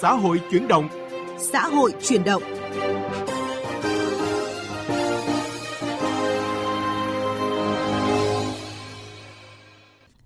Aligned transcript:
Xã 0.00 0.12
hội 0.12 0.40
chuyển 0.50 0.68
động. 0.68 0.88
Xã 1.38 1.68
hội 1.68 1.92
chuyển 2.02 2.24
động. 2.24 2.42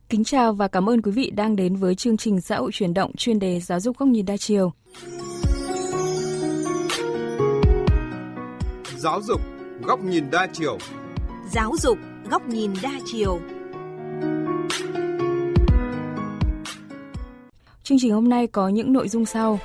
Kính 0.09 0.25
chào 0.25 0.53
và 0.53 0.69
cảm 0.69 0.89
ơn 0.89 1.03
quý 1.03 1.11
vị 1.11 1.31
đang 1.35 1.57
đến 1.57 1.77
với 1.77 1.95
chương 1.95 2.17
trình 2.17 2.41
Xã 2.41 2.57
hội 2.57 2.71
chuyển 2.73 2.95
động 2.95 3.13
chuyên 3.17 3.39
đề 3.39 3.61
giáo 3.61 3.81
dục 3.81 3.99
góc 3.99 4.09
nhìn 4.09 4.27
đa 4.27 4.37
chiều. 4.37 4.73
Giáo 8.97 9.23
dục 9.23 9.41
góc 9.83 10.01
nhìn 10.05 10.31
đa 10.31 10.47
chiều. 10.53 10.79
Giáo 11.53 11.73
dục 11.79 11.99
góc 12.31 12.49
nhìn 12.49 12.73
đa 12.83 12.93
chiều. 13.05 13.41
Chương 17.91 17.99
trình 17.99 18.13
hôm 18.13 18.29
nay 18.29 18.47
có 18.47 18.69
những 18.69 18.93
nội 18.93 19.09
dung 19.09 19.27
sau. 19.27 19.59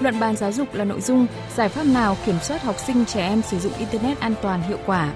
Luận 0.00 0.20
bàn 0.20 0.36
giáo 0.36 0.52
dục 0.52 0.74
là 0.74 0.84
nội 0.84 1.00
dung 1.00 1.26
giải 1.56 1.68
pháp 1.68 1.86
nào 1.86 2.16
kiểm 2.26 2.34
soát 2.42 2.62
học 2.62 2.76
sinh 2.78 3.04
trẻ 3.04 3.28
em 3.28 3.42
sử 3.42 3.58
dụng 3.58 3.72
internet 3.78 4.20
an 4.20 4.34
toàn 4.42 4.62
hiệu 4.62 4.78
quả. 4.86 5.12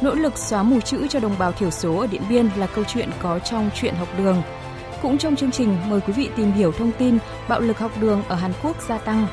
Nỗ 0.00 0.14
lực 0.14 0.38
xóa 0.38 0.62
mù 0.62 0.80
chữ 0.80 1.06
cho 1.08 1.20
đồng 1.20 1.38
bào 1.38 1.52
thiểu 1.52 1.70
số 1.70 1.96
ở 1.96 2.06
Điện 2.06 2.22
Biên 2.28 2.50
là 2.56 2.66
câu 2.66 2.84
chuyện 2.84 3.10
có 3.22 3.38
trong 3.38 3.70
chuyện 3.74 3.94
học 3.94 4.08
đường. 4.18 4.42
Cũng 5.02 5.18
trong 5.18 5.36
chương 5.36 5.50
trình, 5.50 5.76
mời 5.88 6.00
quý 6.00 6.12
vị 6.12 6.28
tìm 6.36 6.52
hiểu 6.52 6.72
thông 6.72 6.92
tin 6.98 7.18
bạo 7.48 7.60
lực 7.60 7.78
học 7.78 7.92
đường 8.00 8.22
ở 8.28 8.34
Hàn 8.34 8.52
Quốc 8.62 8.76
gia 8.88 8.98
tăng. 8.98 9.26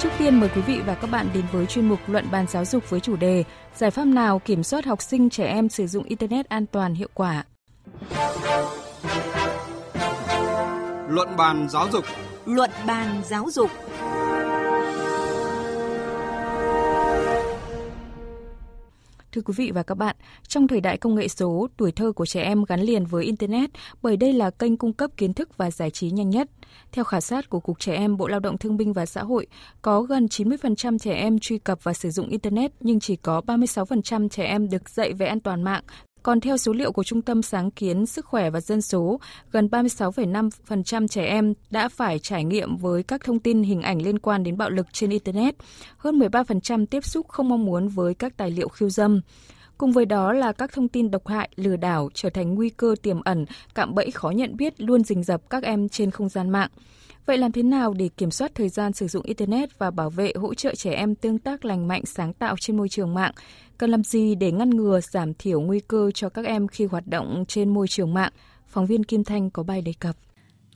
Trước 0.00 0.08
tiên 0.18 0.40
mời 0.40 0.50
quý 0.54 0.60
vị 0.60 0.80
và 0.86 0.94
các 0.94 1.10
bạn 1.10 1.28
đến 1.34 1.44
với 1.52 1.66
chuyên 1.66 1.88
mục 1.88 1.98
luận 2.06 2.24
bàn 2.30 2.46
giáo 2.48 2.64
dục 2.64 2.90
với 2.90 3.00
chủ 3.00 3.16
đề 3.16 3.44
Giải 3.76 3.90
pháp 3.90 4.04
nào 4.04 4.38
kiểm 4.38 4.62
soát 4.62 4.84
học 4.84 5.02
sinh 5.02 5.30
trẻ 5.30 5.46
em 5.46 5.68
sử 5.68 5.86
dụng 5.86 6.04
Internet 6.04 6.48
an 6.48 6.66
toàn 6.66 6.94
hiệu 6.94 7.08
quả? 7.14 7.44
Luận 11.08 11.28
bàn 11.36 11.68
giáo 11.70 11.88
dục 11.92 12.04
Luận 12.46 12.70
bàn 12.86 13.22
giáo 13.24 13.46
dục 13.50 13.70
Thưa 19.38 19.42
quý 19.42 19.54
vị 19.56 19.70
và 19.70 19.82
các 19.82 19.94
bạn, 19.94 20.16
trong 20.48 20.68
thời 20.68 20.80
đại 20.80 20.96
công 20.96 21.14
nghệ 21.14 21.28
số, 21.28 21.68
tuổi 21.76 21.92
thơ 21.92 22.12
của 22.12 22.26
trẻ 22.26 22.42
em 22.42 22.64
gắn 22.64 22.80
liền 22.80 23.04
với 23.04 23.24
Internet 23.24 23.70
bởi 24.02 24.16
đây 24.16 24.32
là 24.32 24.50
kênh 24.50 24.76
cung 24.76 24.92
cấp 24.92 25.10
kiến 25.16 25.34
thức 25.34 25.56
và 25.56 25.70
giải 25.70 25.90
trí 25.90 26.10
nhanh 26.10 26.30
nhất. 26.30 26.48
Theo 26.92 27.04
khảo 27.04 27.20
sát 27.20 27.50
của 27.50 27.60
Cục 27.60 27.80
Trẻ 27.80 27.94
Em 27.94 28.16
Bộ 28.16 28.28
Lao 28.28 28.40
động 28.40 28.58
Thương 28.58 28.76
binh 28.76 28.92
và 28.92 29.06
Xã 29.06 29.22
hội, 29.22 29.46
có 29.82 30.02
gần 30.02 30.26
90% 30.26 30.98
trẻ 30.98 31.14
em 31.14 31.38
truy 31.38 31.58
cập 31.58 31.84
và 31.84 31.92
sử 31.92 32.10
dụng 32.10 32.28
Internet 32.28 32.72
nhưng 32.80 33.00
chỉ 33.00 33.16
có 33.16 33.40
36% 33.46 34.28
trẻ 34.28 34.44
em 34.44 34.68
được 34.68 34.88
dạy 34.88 35.12
về 35.12 35.26
an 35.26 35.40
toàn 35.40 35.62
mạng 35.62 35.82
còn 36.28 36.40
theo 36.40 36.56
số 36.56 36.72
liệu 36.72 36.92
của 36.92 37.04
Trung 37.04 37.22
tâm 37.22 37.42
Sáng 37.42 37.70
kiến 37.70 38.06
Sức 38.06 38.26
khỏe 38.26 38.50
và 38.50 38.60
Dân 38.60 38.80
số, 38.80 39.20
gần 39.52 39.66
36,5% 39.66 41.08
trẻ 41.08 41.24
em 41.24 41.54
đã 41.70 41.88
phải 41.88 42.18
trải 42.18 42.44
nghiệm 42.44 42.76
với 42.76 43.02
các 43.02 43.24
thông 43.24 43.38
tin 43.38 43.62
hình 43.62 43.82
ảnh 43.82 44.02
liên 44.02 44.18
quan 44.18 44.42
đến 44.42 44.56
bạo 44.56 44.70
lực 44.70 44.86
trên 44.92 45.10
Internet, 45.10 45.54
hơn 45.96 46.18
13% 46.18 46.86
tiếp 46.86 47.04
xúc 47.04 47.28
không 47.28 47.48
mong 47.48 47.64
muốn 47.64 47.88
với 47.88 48.14
các 48.14 48.36
tài 48.36 48.50
liệu 48.50 48.68
khiêu 48.68 48.90
dâm. 48.90 49.20
Cùng 49.78 49.92
với 49.92 50.04
đó 50.06 50.32
là 50.32 50.52
các 50.52 50.72
thông 50.72 50.88
tin 50.88 51.10
độc 51.10 51.26
hại, 51.26 51.48
lừa 51.56 51.76
đảo 51.76 52.10
trở 52.14 52.30
thành 52.30 52.54
nguy 52.54 52.70
cơ 52.70 52.94
tiềm 53.02 53.20
ẩn, 53.20 53.44
cạm 53.74 53.94
bẫy 53.94 54.10
khó 54.10 54.30
nhận 54.30 54.56
biết 54.56 54.80
luôn 54.80 55.04
rình 55.04 55.22
rập 55.22 55.50
các 55.50 55.62
em 55.62 55.88
trên 55.88 56.10
không 56.10 56.28
gian 56.28 56.50
mạng. 56.50 56.70
Vậy 57.26 57.38
làm 57.38 57.52
thế 57.52 57.62
nào 57.62 57.92
để 57.92 58.08
kiểm 58.16 58.30
soát 58.30 58.54
thời 58.54 58.68
gian 58.68 58.92
sử 58.92 59.08
dụng 59.08 59.24
Internet 59.24 59.78
và 59.78 59.90
bảo 59.90 60.10
vệ 60.10 60.32
hỗ 60.36 60.54
trợ 60.54 60.74
trẻ 60.74 60.92
em 60.92 61.14
tương 61.14 61.38
tác 61.38 61.64
lành 61.64 61.88
mạnh 61.88 62.02
sáng 62.06 62.32
tạo 62.32 62.54
trên 62.60 62.76
môi 62.76 62.88
trường 62.88 63.14
mạng? 63.14 63.32
Cần 63.78 63.90
làm 63.90 64.04
gì 64.04 64.34
để 64.34 64.52
ngăn 64.52 64.70
ngừa 64.70 65.00
giảm 65.00 65.34
thiểu 65.34 65.60
nguy 65.60 65.80
cơ 65.80 66.10
cho 66.14 66.28
các 66.28 66.44
em 66.44 66.68
khi 66.68 66.84
hoạt 66.84 67.06
động 67.06 67.44
trên 67.48 67.74
môi 67.74 67.88
trường 67.88 68.14
mạng? 68.14 68.32
Phóng 68.66 68.86
viên 68.86 69.04
Kim 69.04 69.24
Thanh 69.24 69.50
có 69.50 69.62
bài 69.62 69.82
đề 69.82 69.92
cập. 70.00 70.16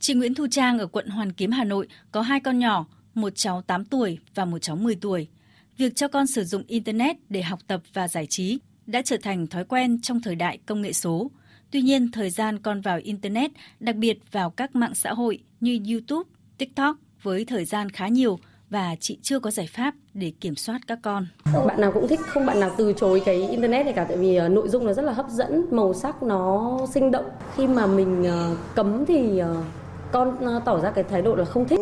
Chị 0.00 0.14
Nguyễn 0.14 0.34
Thu 0.34 0.47
Trang 0.50 0.78
ở 0.78 0.86
quận 0.86 1.08
Hoàn 1.08 1.33
Kiếm, 1.33 1.51
Hà 1.51 1.64
Nội 1.64 1.89
có 2.13 2.20
hai 2.20 2.40
con 2.40 2.58
nhỏ, 2.58 2.86
một 3.14 3.33
cháu 3.36 3.63
8 3.63 3.85
tuổi 3.85 4.18
và 4.35 4.45
một 4.45 4.58
cháu 4.58 4.77
10 4.77 4.95
tuổi. 4.95 5.29
Việc 5.77 5.96
cho 5.96 6.08
con 6.08 6.27
sử 6.27 6.45
dụng 6.45 6.63
Internet 6.67 7.17
để 7.29 7.42
học 7.42 7.58
tập 7.67 7.83
và 7.92 8.08
giải 8.08 8.27
trí 8.27 8.58
đã 8.86 9.02
trở 9.02 9.17
thành 9.23 9.46
thói 9.46 9.64
quen 9.64 10.01
trong 10.01 10.20
thời 10.20 10.34
đại 10.34 10.58
công 10.67 10.83
nghệ 10.83 10.92
số. 10.92 11.30
Tuy 11.70 11.83
nhiên, 11.83 12.11
thời 12.13 12.30
gian 12.30 12.58
con 12.58 12.80
vào 12.80 13.01
Internet, 13.05 13.51
đặc 13.80 13.96
biệt 13.96 14.19
vào 14.33 14.51
các 14.51 14.77
mạng 14.77 14.95
xã 14.95 15.13
hội 15.13 15.39
như 15.61 15.79
YouTube, 15.90 16.30
TikTok 16.58 16.96
với 17.23 17.45
thời 17.45 17.64
gian 17.64 17.90
khá 17.90 18.08
nhiều 18.08 18.39
và 18.72 18.96
chị 19.00 19.18
chưa 19.22 19.38
có 19.38 19.50
giải 19.50 19.66
pháp 19.66 19.94
để 20.14 20.33
kiểm 20.40 20.55
soát 20.55 20.80
các 20.86 20.98
con. 21.02 21.27
Bạn 21.66 21.80
nào 21.80 21.92
cũng 21.92 22.08
thích, 22.08 22.20
không 22.20 22.46
bạn 22.46 22.60
nào 22.60 22.74
từ 22.78 22.92
chối 22.92 23.22
cái 23.24 23.48
internet 23.48 23.86
này 23.86 23.94
cả 23.94 24.05
tại 24.05 24.16
vì 24.16 24.36
ờ, 24.36 24.48
nội 24.48 24.68
dung 24.68 24.86
nó 24.86 24.92
rất 24.92 25.02
là 25.02 25.12
hấp 25.12 25.28
dẫn, 25.30 25.64
màu 25.70 25.94
sắc 25.94 26.22
nó 26.22 26.78
sinh 26.94 27.10
động. 27.10 27.24
Khi 27.56 27.66
mà 27.66 27.86
mình 27.86 28.24
ờ, 28.24 28.56
cấm 28.74 29.05
thì 29.08 29.38
ờ, 29.38 29.64
con 30.12 30.60
tỏ 30.64 30.80
ra 30.80 30.90
cái 30.90 31.05
thái 31.05 31.22
độ 31.22 31.34
là 31.34 31.44
không 31.44 31.68
thích. 31.68 31.80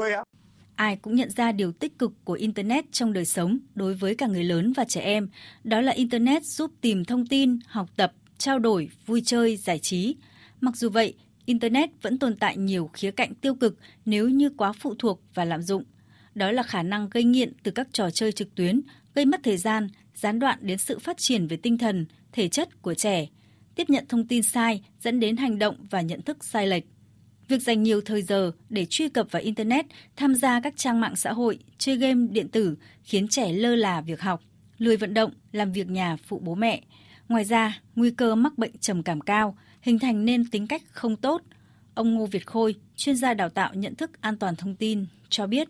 Ai 0.74 0.96
cũng 0.96 1.14
nhận 1.14 1.30
ra 1.30 1.52
điều 1.52 1.72
tích 1.72 1.98
cực 1.98 2.12
của 2.24 2.32
Internet 2.32 2.84
trong 2.92 3.12
đời 3.12 3.24
sống 3.24 3.58
đối 3.74 3.94
với 3.94 4.14
cả 4.14 4.26
người 4.26 4.44
lớn 4.44 4.72
và 4.72 4.84
trẻ 4.84 5.00
em. 5.00 5.28
Đó 5.64 5.80
là 5.80 5.92
Internet 5.92 6.44
giúp 6.44 6.70
tìm 6.80 7.04
thông 7.04 7.26
tin, 7.26 7.58
học 7.66 7.86
tập, 7.96 8.12
trao 8.38 8.58
đổi, 8.58 8.90
vui 9.06 9.22
chơi, 9.24 9.56
giải 9.56 9.78
trí. 9.78 10.16
Mặc 10.60 10.76
dù 10.76 10.88
vậy, 10.90 11.14
Internet 11.44 11.90
vẫn 12.02 12.18
tồn 12.18 12.36
tại 12.36 12.56
nhiều 12.56 12.90
khía 12.92 13.10
cạnh 13.10 13.34
tiêu 13.34 13.54
cực 13.54 13.76
nếu 14.04 14.28
như 14.28 14.50
quá 14.56 14.72
phụ 14.72 14.94
thuộc 14.98 15.20
và 15.34 15.44
lạm 15.44 15.62
dụng. 15.62 15.84
Đó 16.34 16.52
là 16.52 16.62
khả 16.62 16.82
năng 16.82 17.08
gây 17.10 17.24
nghiện 17.24 17.52
từ 17.62 17.70
các 17.70 17.88
trò 17.92 18.10
chơi 18.10 18.32
trực 18.32 18.54
tuyến, 18.54 18.80
gây 19.14 19.24
mất 19.24 19.41
thời 19.44 19.56
gian, 19.56 19.88
gián 20.14 20.38
đoạn 20.38 20.58
đến 20.62 20.78
sự 20.78 20.98
phát 20.98 21.16
triển 21.18 21.46
về 21.46 21.56
tinh 21.56 21.78
thần, 21.78 22.06
thể 22.32 22.48
chất 22.48 22.82
của 22.82 22.94
trẻ, 22.94 23.26
tiếp 23.74 23.91
nhận 23.91 24.04
thông 24.08 24.26
tin 24.26 24.42
sai 24.42 24.82
dẫn 25.00 25.20
đến 25.20 25.36
hành 25.36 25.58
động 25.58 25.76
và 25.90 26.00
nhận 26.00 26.22
thức 26.22 26.44
sai 26.44 26.66
lệch. 26.66 26.84
Việc 27.48 27.62
dành 27.62 27.82
nhiều 27.82 28.00
thời 28.00 28.22
giờ 28.22 28.52
để 28.69 28.86
truy 28.90 29.08
cập 29.08 29.26
vào 29.30 29.42
Internet, 29.42 29.86
tham 30.16 30.34
gia 30.34 30.60
các 30.60 30.74
trang 30.76 31.00
mạng 31.00 31.16
xã 31.16 31.32
hội, 31.32 31.58
chơi 31.78 31.96
game 31.96 32.26
điện 32.30 32.48
tử 32.48 32.76
khiến 33.02 33.28
trẻ 33.28 33.52
lơ 33.52 33.76
là 33.76 34.00
việc 34.00 34.20
học, 34.20 34.42
lười 34.78 34.96
vận 34.96 35.14
động, 35.14 35.32
làm 35.52 35.72
việc 35.72 35.88
nhà 35.88 36.16
phụ 36.16 36.38
bố 36.38 36.54
mẹ. 36.54 36.82
Ngoài 37.28 37.44
ra, 37.44 37.80
nguy 37.96 38.10
cơ 38.10 38.34
mắc 38.34 38.58
bệnh 38.58 38.78
trầm 38.78 39.02
cảm 39.02 39.20
cao, 39.20 39.56
hình 39.82 39.98
thành 39.98 40.24
nên 40.24 40.50
tính 40.50 40.66
cách 40.66 40.82
không 40.90 41.16
tốt. 41.16 41.42
Ông 41.94 42.14
Ngô 42.14 42.26
Việt 42.26 42.46
Khôi, 42.46 42.74
chuyên 42.96 43.16
gia 43.16 43.34
đào 43.34 43.48
tạo 43.48 43.74
nhận 43.74 43.94
thức 43.94 44.20
an 44.20 44.36
toàn 44.36 44.56
thông 44.56 44.76
tin, 44.76 45.06
cho 45.28 45.46
biết. 45.46 45.69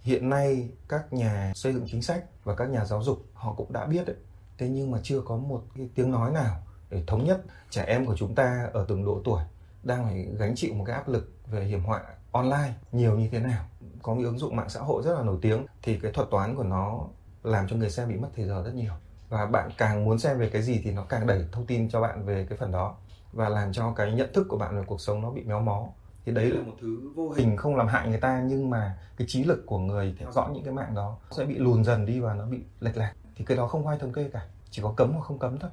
Hiện 0.00 0.28
nay 0.28 0.68
các 0.88 1.12
nhà 1.12 1.52
xây 1.54 1.72
dựng 1.72 1.84
chính 1.86 2.02
sách 2.02 2.24
và 2.44 2.54
các 2.54 2.68
nhà 2.68 2.84
giáo 2.84 3.02
dục 3.02 3.24
họ 3.34 3.54
cũng 3.56 3.72
đã 3.72 3.86
biết 3.86 4.06
đấy. 4.06 4.16
Thế 4.58 4.68
nhưng 4.68 4.90
mà 4.90 4.98
chưa 5.02 5.20
có 5.20 5.36
một 5.36 5.62
cái 5.76 5.88
tiếng 5.94 6.10
nói 6.10 6.30
nào 6.30 6.62
để 6.90 7.02
thống 7.06 7.24
nhất 7.24 7.40
trẻ 7.70 7.84
em 7.84 8.06
của 8.06 8.16
chúng 8.16 8.34
ta 8.34 8.68
ở 8.72 8.84
từng 8.88 9.04
độ 9.04 9.20
tuổi 9.24 9.42
đang 9.82 10.04
phải 10.04 10.28
gánh 10.38 10.54
chịu 10.56 10.74
một 10.74 10.84
cái 10.86 10.96
áp 10.96 11.08
lực 11.08 11.32
về 11.46 11.64
hiểm 11.64 11.84
họa 11.84 12.02
online 12.32 12.74
nhiều 12.92 13.18
như 13.18 13.28
thế 13.32 13.38
nào. 13.38 13.64
Có 14.02 14.14
những 14.14 14.24
ứng 14.24 14.38
dụng 14.38 14.56
mạng 14.56 14.68
xã 14.68 14.80
hội 14.80 15.02
rất 15.02 15.14
là 15.14 15.22
nổi 15.22 15.38
tiếng 15.42 15.66
thì 15.82 15.98
cái 16.02 16.12
thuật 16.12 16.30
toán 16.30 16.56
của 16.56 16.62
nó 16.62 17.00
làm 17.42 17.68
cho 17.68 17.76
người 17.76 17.90
xem 17.90 18.08
bị 18.08 18.16
mất 18.16 18.28
thời 18.36 18.46
giờ 18.46 18.62
rất 18.64 18.74
nhiều. 18.74 18.92
Và 19.28 19.46
bạn 19.46 19.70
càng 19.78 20.04
muốn 20.04 20.18
xem 20.18 20.38
về 20.38 20.48
cái 20.48 20.62
gì 20.62 20.80
thì 20.84 20.92
nó 20.92 21.04
càng 21.04 21.26
đẩy 21.26 21.44
thông 21.52 21.66
tin 21.66 21.88
cho 21.88 22.00
bạn 22.00 22.24
về 22.24 22.46
cái 22.48 22.58
phần 22.58 22.72
đó 22.72 22.96
và 23.32 23.48
làm 23.48 23.72
cho 23.72 23.92
cái 23.92 24.12
nhận 24.12 24.32
thức 24.32 24.46
của 24.48 24.58
bạn 24.58 24.76
về 24.76 24.82
cuộc 24.86 25.00
sống 25.00 25.22
nó 25.22 25.30
bị 25.30 25.42
méo 25.42 25.60
mó 25.60 25.88
thì 26.24 26.32
đấy 26.32 26.50
là 26.50 26.62
một 26.62 26.76
thứ 26.80 27.12
vô 27.14 27.30
hình. 27.30 27.56
không 27.56 27.76
làm 27.76 27.88
hại 27.88 28.08
người 28.08 28.20
ta 28.20 28.42
nhưng 28.46 28.70
mà 28.70 28.98
cái 29.16 29.26
trí 29.28 29.44
lực 29.44 29.66
của 29.66 29.78
người 29.78 30.14
theo 30.18 30.32
dõi 30.32 30.50
những 30.54 30.64
cái 30.64 30.74
mạng 30.74 30.94
đó 30.94 31.18
sẽ 31.30 31.44
bị 31.44 31.54
lùn 31.54 31.84
dần 31.84 32.06
đi 32.06 32.20
và 32.20 32.34
nó 32.34 32.46
bị 32.46 32.58
lệch 32.80 32.96
lạc. 32.96 33.12
Thì 33.36 33.44
cái 33.44 33.56
đó 33.56 33.66
không 33.66 33.86
ai 33.86 33.98
thống 33.98 34.12
kê 34.12 34.30
cả 34.32 34.40
chỉ 34.70 34.82
có 34.82 34.94
cấm 34.96 35.12
hoặc 35.12 35.22
không 35.22 35.38
cấm 35.38 35.58
thôi. 35.58 35.70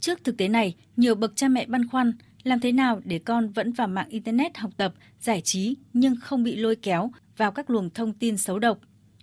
Trước 0.00 0.18
thực 0.24 0.36
tế 0.36 0.48
này 0.48 0.76
nhiều 0.96 1.14
bậc 1.14 1.32
cha 1.36 1.48
mẹ 1.48 1.66
băn 1.66 1.88
khoăn 1.88 2.12
làm 2.42 2.60
thế 2.60 2.72
nào 2.72 3.00
để 3.04 3.18
con 3.18 3.48
vẫn 3.48 3.72
vào 3.72 3.88
mạng 3.88 4.08
internet 4.08 4.56
học 4.58 4.70
tập 4.76 4.94
giải 5.20 5.40
trí 5.40 5.76
nhưng 5.92 6.14
không 6.22 6.44
bị 6.44 6.56
lôi 6.56 6.76
kéo 6.76 7.10
vào 7.36 7.52
các 7.52 7.70
luồng 7.70 7.90
thông 7.90 8.12
tin 8.12 8.36
xấu 8.36 8.58
độc. 8.58 8.78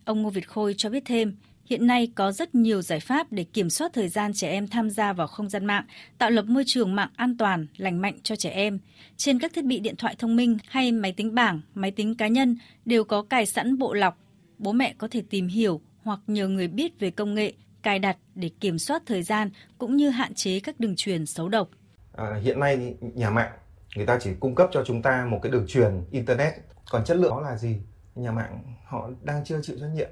Ông 0.06 0.22
ngô 0.22 0.30
việt 0.30 0.48
khôi 0.48 0.74
cho 0.78 0.90
biết 0.90 1.04
thêm 1.06 1.36
Hiện 1.70 1.88
nay 1.88 2.12
có 2.16 2.32
rất 2.32 2.56
nhiều 2.56 2.82
giải 2.82 3.00
pháp 3.00 3.28
để 3.32 3.44
kiểm 3.44 3.70
soát 3.70 3.94
thời 3.94 4.10
gian 4.10 4.34
trẻ 4.34 4.50
em 4.50 4.68
tham 4.68 4.90
gia 4.90 5.14
vào 5.14 5.28
không 5.28 5.50
gian 5.50 5.66
mạng, 5.66 5.86
tạo 6.18 6.30
lập 6.30 6.46
môi 6.46 6.64
trường 6.68 6.96
mạng 6.96 7.10
an 7.16 7.38
toàn, 7.38 7.68
lành 7.78 8.02
mạnh 8.02 8.18
cho 8.24 8.36
trẻ 8.36 8.50
em. 8.50 8.80
Trên 9.18 9.40
các 9.40 9.52
thiết 9.54 9.66
bị 9.66 9.80
điện 9.80 9.96
thoại 9.96 10.16
thông 10.20 10.36
minh 10.36 10.58
hay 10.68 10.92
máy 10.92 11.12
tính 11.12 11.36
bảng, 11.36 11.62
máy 11.74 11.92
tính 11.92 12.16
cá 12.16 12.28
nhân 12.28 12.58
đều 12.86 13.04
có 13.04 13.22
cài 13.22 13.46
sẵn 13.46 13.78
bộ 13.78 13.94
lọc. 13.94 14.18
Bố 14.58 14.72
mẹ 14.72 14.96
có 14.98 15.08
thể 15.12 15.24
tìm 15.30 15.48
hiểu 15.48 15.82
hoặc 16.04 16.20
nhờ 16.28 16.48
người 16.48 16.68
biết 16.68 17.00
về 17.00 17.12
công 17.12 17.34
nghệ 17.34 17.54
cài 17.84 18.00
đặt 18.00 18.18
để 18.36 18.50
kiểm 18.60 18.80
soát 18.80 19.04
thời 19.06 19.24
gian 19.24 19.50
cũng 19.78 19.98
như 19.98 20.10
hạn 20.10 20.34
chế 20.34 20.60
các 20.60 20.80
đường 20.80 20.96
truyền 20.98 21.26
xấu 21.26 21.50
độc. 21.50 21.70
À, 22.16 22.40
hiện 22.44 22.60
nay 22.60 22.96
nhà 23.02 23.30
mạng 23.30 23.52
người 23.96 24.06
ta 24.06 24.18
chỉ 24.22 24.30
cung 24.40 24.56
cấp 24.56 24.70
cho 24.74 24.84
chúng 24.88 25.02
ta 25.02 25.26
một 25.30 25.40
cái 25.44 25.52
đường 25.52 25.66
truyền 25.68 26.04
internet, 26.12 26.54
còn 26.90 27.06
chất 27.06 27.18
lượng 27.18 27.32
đó 27.32 27.42
là 27.42 27.58
gì? 27.58 27.76
Nhà 28.16 28.32
mạng 28.32 28.64
họ 28.86 29.10
đang 29.24 29.46
chưa 29.46 29.60
chịu 29.64 29.78
trách 29.80 29.92
nhiệm 29.96 30.10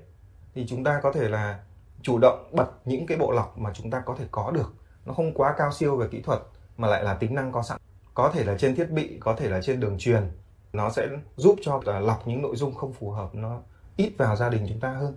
thì 0.55 0.65
chúng 0.67 0.83
ta 0.83 0.99
có 1.03 1.11
thể 1.11 1.29
là 1.29 1.59
chủ 2.01 2.19
động 2.19 2.49
bật 2.51 2.67
những 2.85 3.05
cái 3.05 3.17
bộ 3.17 3.31
lọc 3.31 3.57
mà 3.57 3.71
chúng 3.73 3.91
ta 3.91 4.03
có 4.05 4.15
thể 4.19 4.25
có 4.31 4.51
được. 4.51 4.73
Nó 5.05 5.13
không 5.13 5.33
quá 5.33 5.53
cao 5.57 5.71
siêu 5.71 5.97
về 5.97 6.07
kỹ 6.11 6.21
thuật 6.21 6.39
mà 6.77 6.87
lại 6.87 7.03
là 7.03 7.13
tính 7.13 7.35
năng 7.35 7.51
có 7.51 7.63
sẵn. 7.63 7.77
Có 8.13 8.31
thể 8.33 8.43
là 8.43 8.57
trên 8.57 8.75
thiết 8.75 8.89
bị 8.91 9.17
có 9.19 9.35
thể 9.35 9.49
là 9.49 9.61
trên 9.61 9.79
đường 9.79 9.95
truyền. 9.99 10.21
Nó 10.73 10.89
sẽ 10.89 11.07
giúp 11.35 11.55
cho 11.61 11.81
lọc 11.85 12.27
những 12.27 12.41
nội 12.41 12.55
dung 12.55 12.73
không 12.73 12.93
phù 12.93 13.11
hợp 13.11 13.35
nó 13.35 13.61
ít 13.97 14.13
vào 14.17 14.35
gia 14.35 14.49
đình 14.49 14.65
chúng 14.69 14.79
ta 14.79 14.91
hơn. 14.91 15.15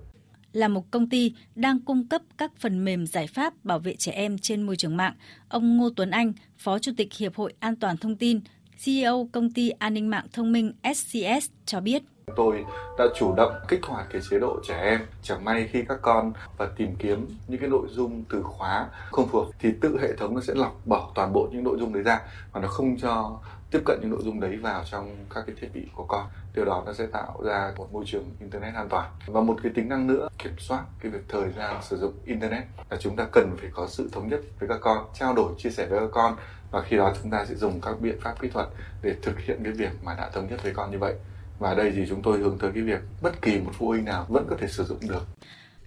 Là 0.52 0.68
một 0.68 0.90
công 0.90 1.08
ty 1.08 1.34
đang 1.54 1.80
cung 1.80 2.08
cấp 2.08 2.22
các 2.38 2.52
phần 2.58 2.84
mềm 2.84 3.06
giải 3.06 3.26
pháp 3.26 3.54
bảo 3.64 3.78
vệ 3.78 3.96
trẻ 3.96 4.12
em 4.12 4.38
trên 4.38 4.62
môi 4.62 4.76
trường 4.76 4.96
mạng, 4.96 5.14
ông 5.48 5.76
Ngô 5.76 5.90
Tuấn 5.96 6.10
Anh, 6.10 6.32
Phó 6.58 6.78
Chủ 6.78 6.92
tịch 6.96 7.14
Hiệp 7.14 7.34
hội 7.34 7.54
An 7.58 7.76
toàn 7.76 7.96
thông 7.96 8.16
tin, 8.16 8.40
CEO 8.84 9.28
công 9.32 9.50
ty 9.52 9.70
an 9.70 9.94
ninh 9.94 10.10
mạng 10.10 10.26
thông 10.32 10.52
minh 10.52 10.72
SCS 10.94 11.50
cho 11.66 11.80
biết. 11.80 12.02
Tôi 12.36 12.64
đã 12.98 13.04
chủ 13.16 13.34
động 13.36 13.52
kích 13.68 13.80
hoạt 13.86 14.06
cái 14.10 14.22
chế 14.30 14.38
độ 14.38 14.60
trẻ 14.68 14.80
em. 14.82 15.00
Chẳng 15.22 15.44
may 15.44 15.68
khi 15.72 15.84
các 15.88 15.98
con 16.02 16.32
và 16.56 16.68
tìm 16.76 16.96
kiếm 16.98 17.26
những 17.48 17.60
cái 17.60 17.68
nội 17.68 17.86
dung 17.90 18.24
từ 18.30 18.42
khóa 18.42 18.88
không 19.10 19.28
phù 19.28 19.38
hợp 19.38 19.50
thì 19.58 19.72
tự 19.80 19.98
hệ 20.00 20.16
thống 20.16 20.34
nó 20.34 20.40
sẽ 20.40 20.54
lọc 20.54 20.80
bỏ 20.84 21.10
toàn 21.14 21.32
bộ 21.32 21.48
những 21.52 21.64
nội 21.64 21.76
dung 21.80 21.92
đấy 21.92 22.02
ra 22.02 22.20
và 22.52 22.60
nó 22.60 22.68
không 22.68 22.96
cho 22.98 23.40
tiếp 23.70 23.82
cận 23.84 23.98
những 24.00 24.10
nội 24.10 24.20
dung 24.22 24.40
đấy 24.40 24.56
vào 24.56 24.84
trong 24.90 25.16
các 25.34 25.44
cái 25.46 25.56
thiết 25.60 25.68
bị 25.74 25.86
của 25.94 26.04
con. 26.04 26.26
Điều 26.54 26.64
đó 26.64 26.82
nó 26.86 26.92
sẽ 26.92 27.06
tạo 27.06 27.40
ra 27.44 27.72
một 27.76 27.92
môi 27.92 28.04
trường 28.06 28.24
internet 28.40 28.74
an 28.74 28.88
toàn. 28.88 29.10
Và 29.26 29.40
một 29.40 29.56
cái 29.62 29.72
tính 29.74 29.88
năng 29.88 30.06
nữa, 30.06 30.28
kiểm 30.38 30.54
soát 30.58 30.84
cái 31.00 31.12
việc 31.12 31.24
thời 31.28 31.52
gian 31.52 31.76
sử 31.82 31.96
dụng 31.96 32.12
internet 32.24 32.64
là 32.90 32.96
chúng 33.00 33.16
ta 33.16 33.26
cần 33.32 33.56
phải 33.60 33.70
có 33.74 33.86
sự 33.86 34.08
thống 34.12 34.28
nhất 34.28 34.40
với 34.58 34.68
các 34.68 34.78
con, 34.80 35.06
trao 35.14 35.34
đổi, 35.34 35.52
chia 35.58 35.70
sẻ 35.70 35.86
với 35.86 36.00
các 36.00 36.08
con 36.12 36.36
và 36.70 36.82
khi 36.82 36.96
đó 36.96 37.12
chúng 37.22 37.30
ta 37.30 37.44
sẽ 37.44 37.54
dùng 37.54 37.80
các 37.80 38.00
biện 38.00 38.18
pháp 38.20 38.40
kỹ 38.40 38.48
thuật 38.48 38.68
để 39.02 39.14
thực 39.22 39.40
hiện 39.40 39.60
cái 39.64 39.72
việc 39.72 39.90
mà 40.02 40.14
đã 40.14 40.30
thống 40.30 40.46
nhất 40.50 40.62
với 40.62 40.72
con 40.74 40.90
như 40.90 40.98
vậy 40.98 41.14
và 41.58 41.74
đây 41.74 41.92
thì 41.96 42.04
chúng 42.08 42.22
tôi 42.22 42.38
hướng 42.38 42.58
tới 42.58 42.70
cái 42.74 42.82
việc 42.82 43.00
bất 43.22 43.42
kỳ 43.42 43.60
một 43.60 43.70
phụ 43.74 43.88
huynh 43.88 44.04
nào 44.04 44.26
vẫn 44.28 44.46
có 44.50 44.56
thể 44.60 44.66
sử 44.68 44.84
dụng 44.84 44.98
được. 45.08 45.26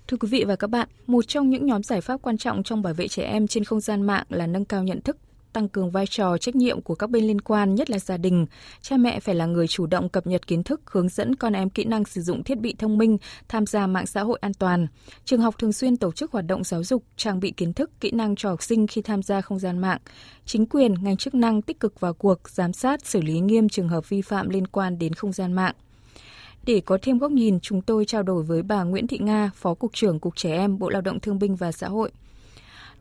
Thưa 0.07 0.17
quý 0.17 0.27
vị 0.31 0.43
và 0.47 0.55
các 0.55 0.69
bạn, 0.69 0.87
một 1.07 1.27
trong 1.27 1.49
những 1.49 1.65
nhóm 1.65 1.83
giải 1.83 2.01
pháp 2.01 2.21
quan 2.21 2.37
trọng 2.37 2.63
trong 2.63 2.81
bảo 2.81 2.93
vệ 2.93 3.07
trẻ 3.07 3.23
em 3.23 3.47
trên 3.47 3.63
không 3.63 3.79
gian 3.79 4.01
mạng 4.01 4.25
là 4.29 4.47
nâng 4.47 4.65
cao 4.65 4.83
nhận 4.83 5.01
thức 5.01 5.17
tăng 5.53 5.69
cường 5.69 5.91
vai 5.91 6.07
trò 6.07 6.37
trách 6.37 6.55
nhiệm 6.55 6.81
của 6.81 6.95
các 6.95 7.09
bên 7.09 7.23
liên 7.23 7.41
quan, 7.41 7.75
nhất 7.75 7.89
là 7.89 7.99
gia 7.99 8.17
đình. 8.17 8.45
Cha 8.81 8.97
mẹ 8.97 9.19
phải 9.19 9.35
là 9.35 9.45
người 9.45 9.67
chủ 9.67 9.85
động 9.85 10.09
cập 10.09 10.27
nhật 10.27 10.47
kiến 10.47 10.63
thức, 10.63 10.81
hướng 10.85 11.09
dẫn 11.09 11.35
con 11.35 11.53
em 11.53 11.69
kỹ 11.69 11.83
năng 11.83 12.05
sử 12.05 12.21
dụng 12.21 12.43
thiết 12.43 12.59
bị 12.59 12.75
thông 12.79 12.97
minh, 12.97 13.17
tham 13.47 13.65
gia 13.65 13.87
mạng 13.87 14.05
xã 14.05 14.21
hội 14.21 14.37
an 14.41 14.53
toàn. 14.53 14.87
Trường 15.25 15.41
học 15.41 15.57
thường 15.57 15.73
xuyên 15.73 15.97
tổ 15.97 16.11
chức 16.11 16.31
hoạt 16.31 16.45
động 16.47 16.63
giáo 16.63 16.83
dục, 16.83 17.03
trang 17.17 17.39
bị 17.39 17.51
kiến 17.51 17.73
thức, 17.73 17.91
kỹ 17.99 18.11
năng 18.11 18.35
cho 18.35 18.49
học 18.49 18.63
sinh 18.63 18.87
khi 18.87 19.01
tham 19.01 19.23
gia 19.23 19.41
không 19.41 19.59
gian 19.59 19.77
mạng. 19.77 19.99
Chính 20.45 20.65
quyền, 20.65 20.93
ngành 21.03 21.17
chức 21.17 21.35
năng 21.35 21.61
tích 21.61 21.79
cực 21.79 21.99
vào 21.99 22.13
cuộc, 22.13 22.49
giám 22.49 22.73
sát, 22.73 23.05
xử 23.05 23.21
lý 23.21 23.39
nghiêm 23.39 23.69
trường 23.69 23.89
hợp 23.89 24.09
vi 24.09 24.21
phạm 24.21 24.49
liên 24.49 24.67
quan 24.67 24.99
đến 24.99 25.13
không 25.13 25.31
gian 25.31 25.53
mạng. 25.53 25.75
Để 26.65 26.81
có 26.85 26.97
thêm 27.01 27.17
góc 27.17 27.31
nhìn, 27.31 27.59
chúng 27.59 27.81
tôi 27.81 28.05
trao 28.05 28.23
đổi 28.23 28.43
với 28.43 28.63
bà 28.63 28.83
Nguyễn 28.83 29.07
Thị 29.07 29.17
Nga, 29.21 29.51
Phó 29.55 29.73
Cục 29.73 29.93
trưởng 29.93 30.19
Cục 30.19 30.35
Trẻ 30.35 30.51
Em, 30.51 30.79
Bộ 30.79 30.89
Lao 30.89 31.01
động 31.01 31.19
Thương 31.19 31.39
binh 31.39 31.55
và 31.55 31.71
Xã 31.71 31.87
hội. 31.87 32.11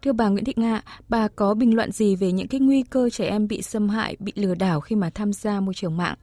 Thưa 0.02 0.12
bà 0.12 0.29
Nguyễn 0.29 0.44
Thị 0.44 0.52
Nga, 0.56 0.82
bà 1.08 1.29
có 1.29 1.55
bình 1.55 1.76
luận 1.76 1.93
gì 1.93 2.17
về 2.17 2.32
những 2.32 2.49
cái 2.49 2.61
nguy 2.61 2.82
cơ 2.82 3.11
trẻ 3.11 3.26
em 3.26 3.49
bị 3.49 3.62
xâm 3.62 3.88
hại, 3.88 4.17
bị 4.19 4.32
lừa 4.37 4.55
đảo 4.55 4.81
khi 4.81 4.97
mà 4.97 5.11
tham 5.14 5.32
gia 5.32 5.61
môi 5.61 5.75
trường 5.75 5.97
mạng? 5.97 6.17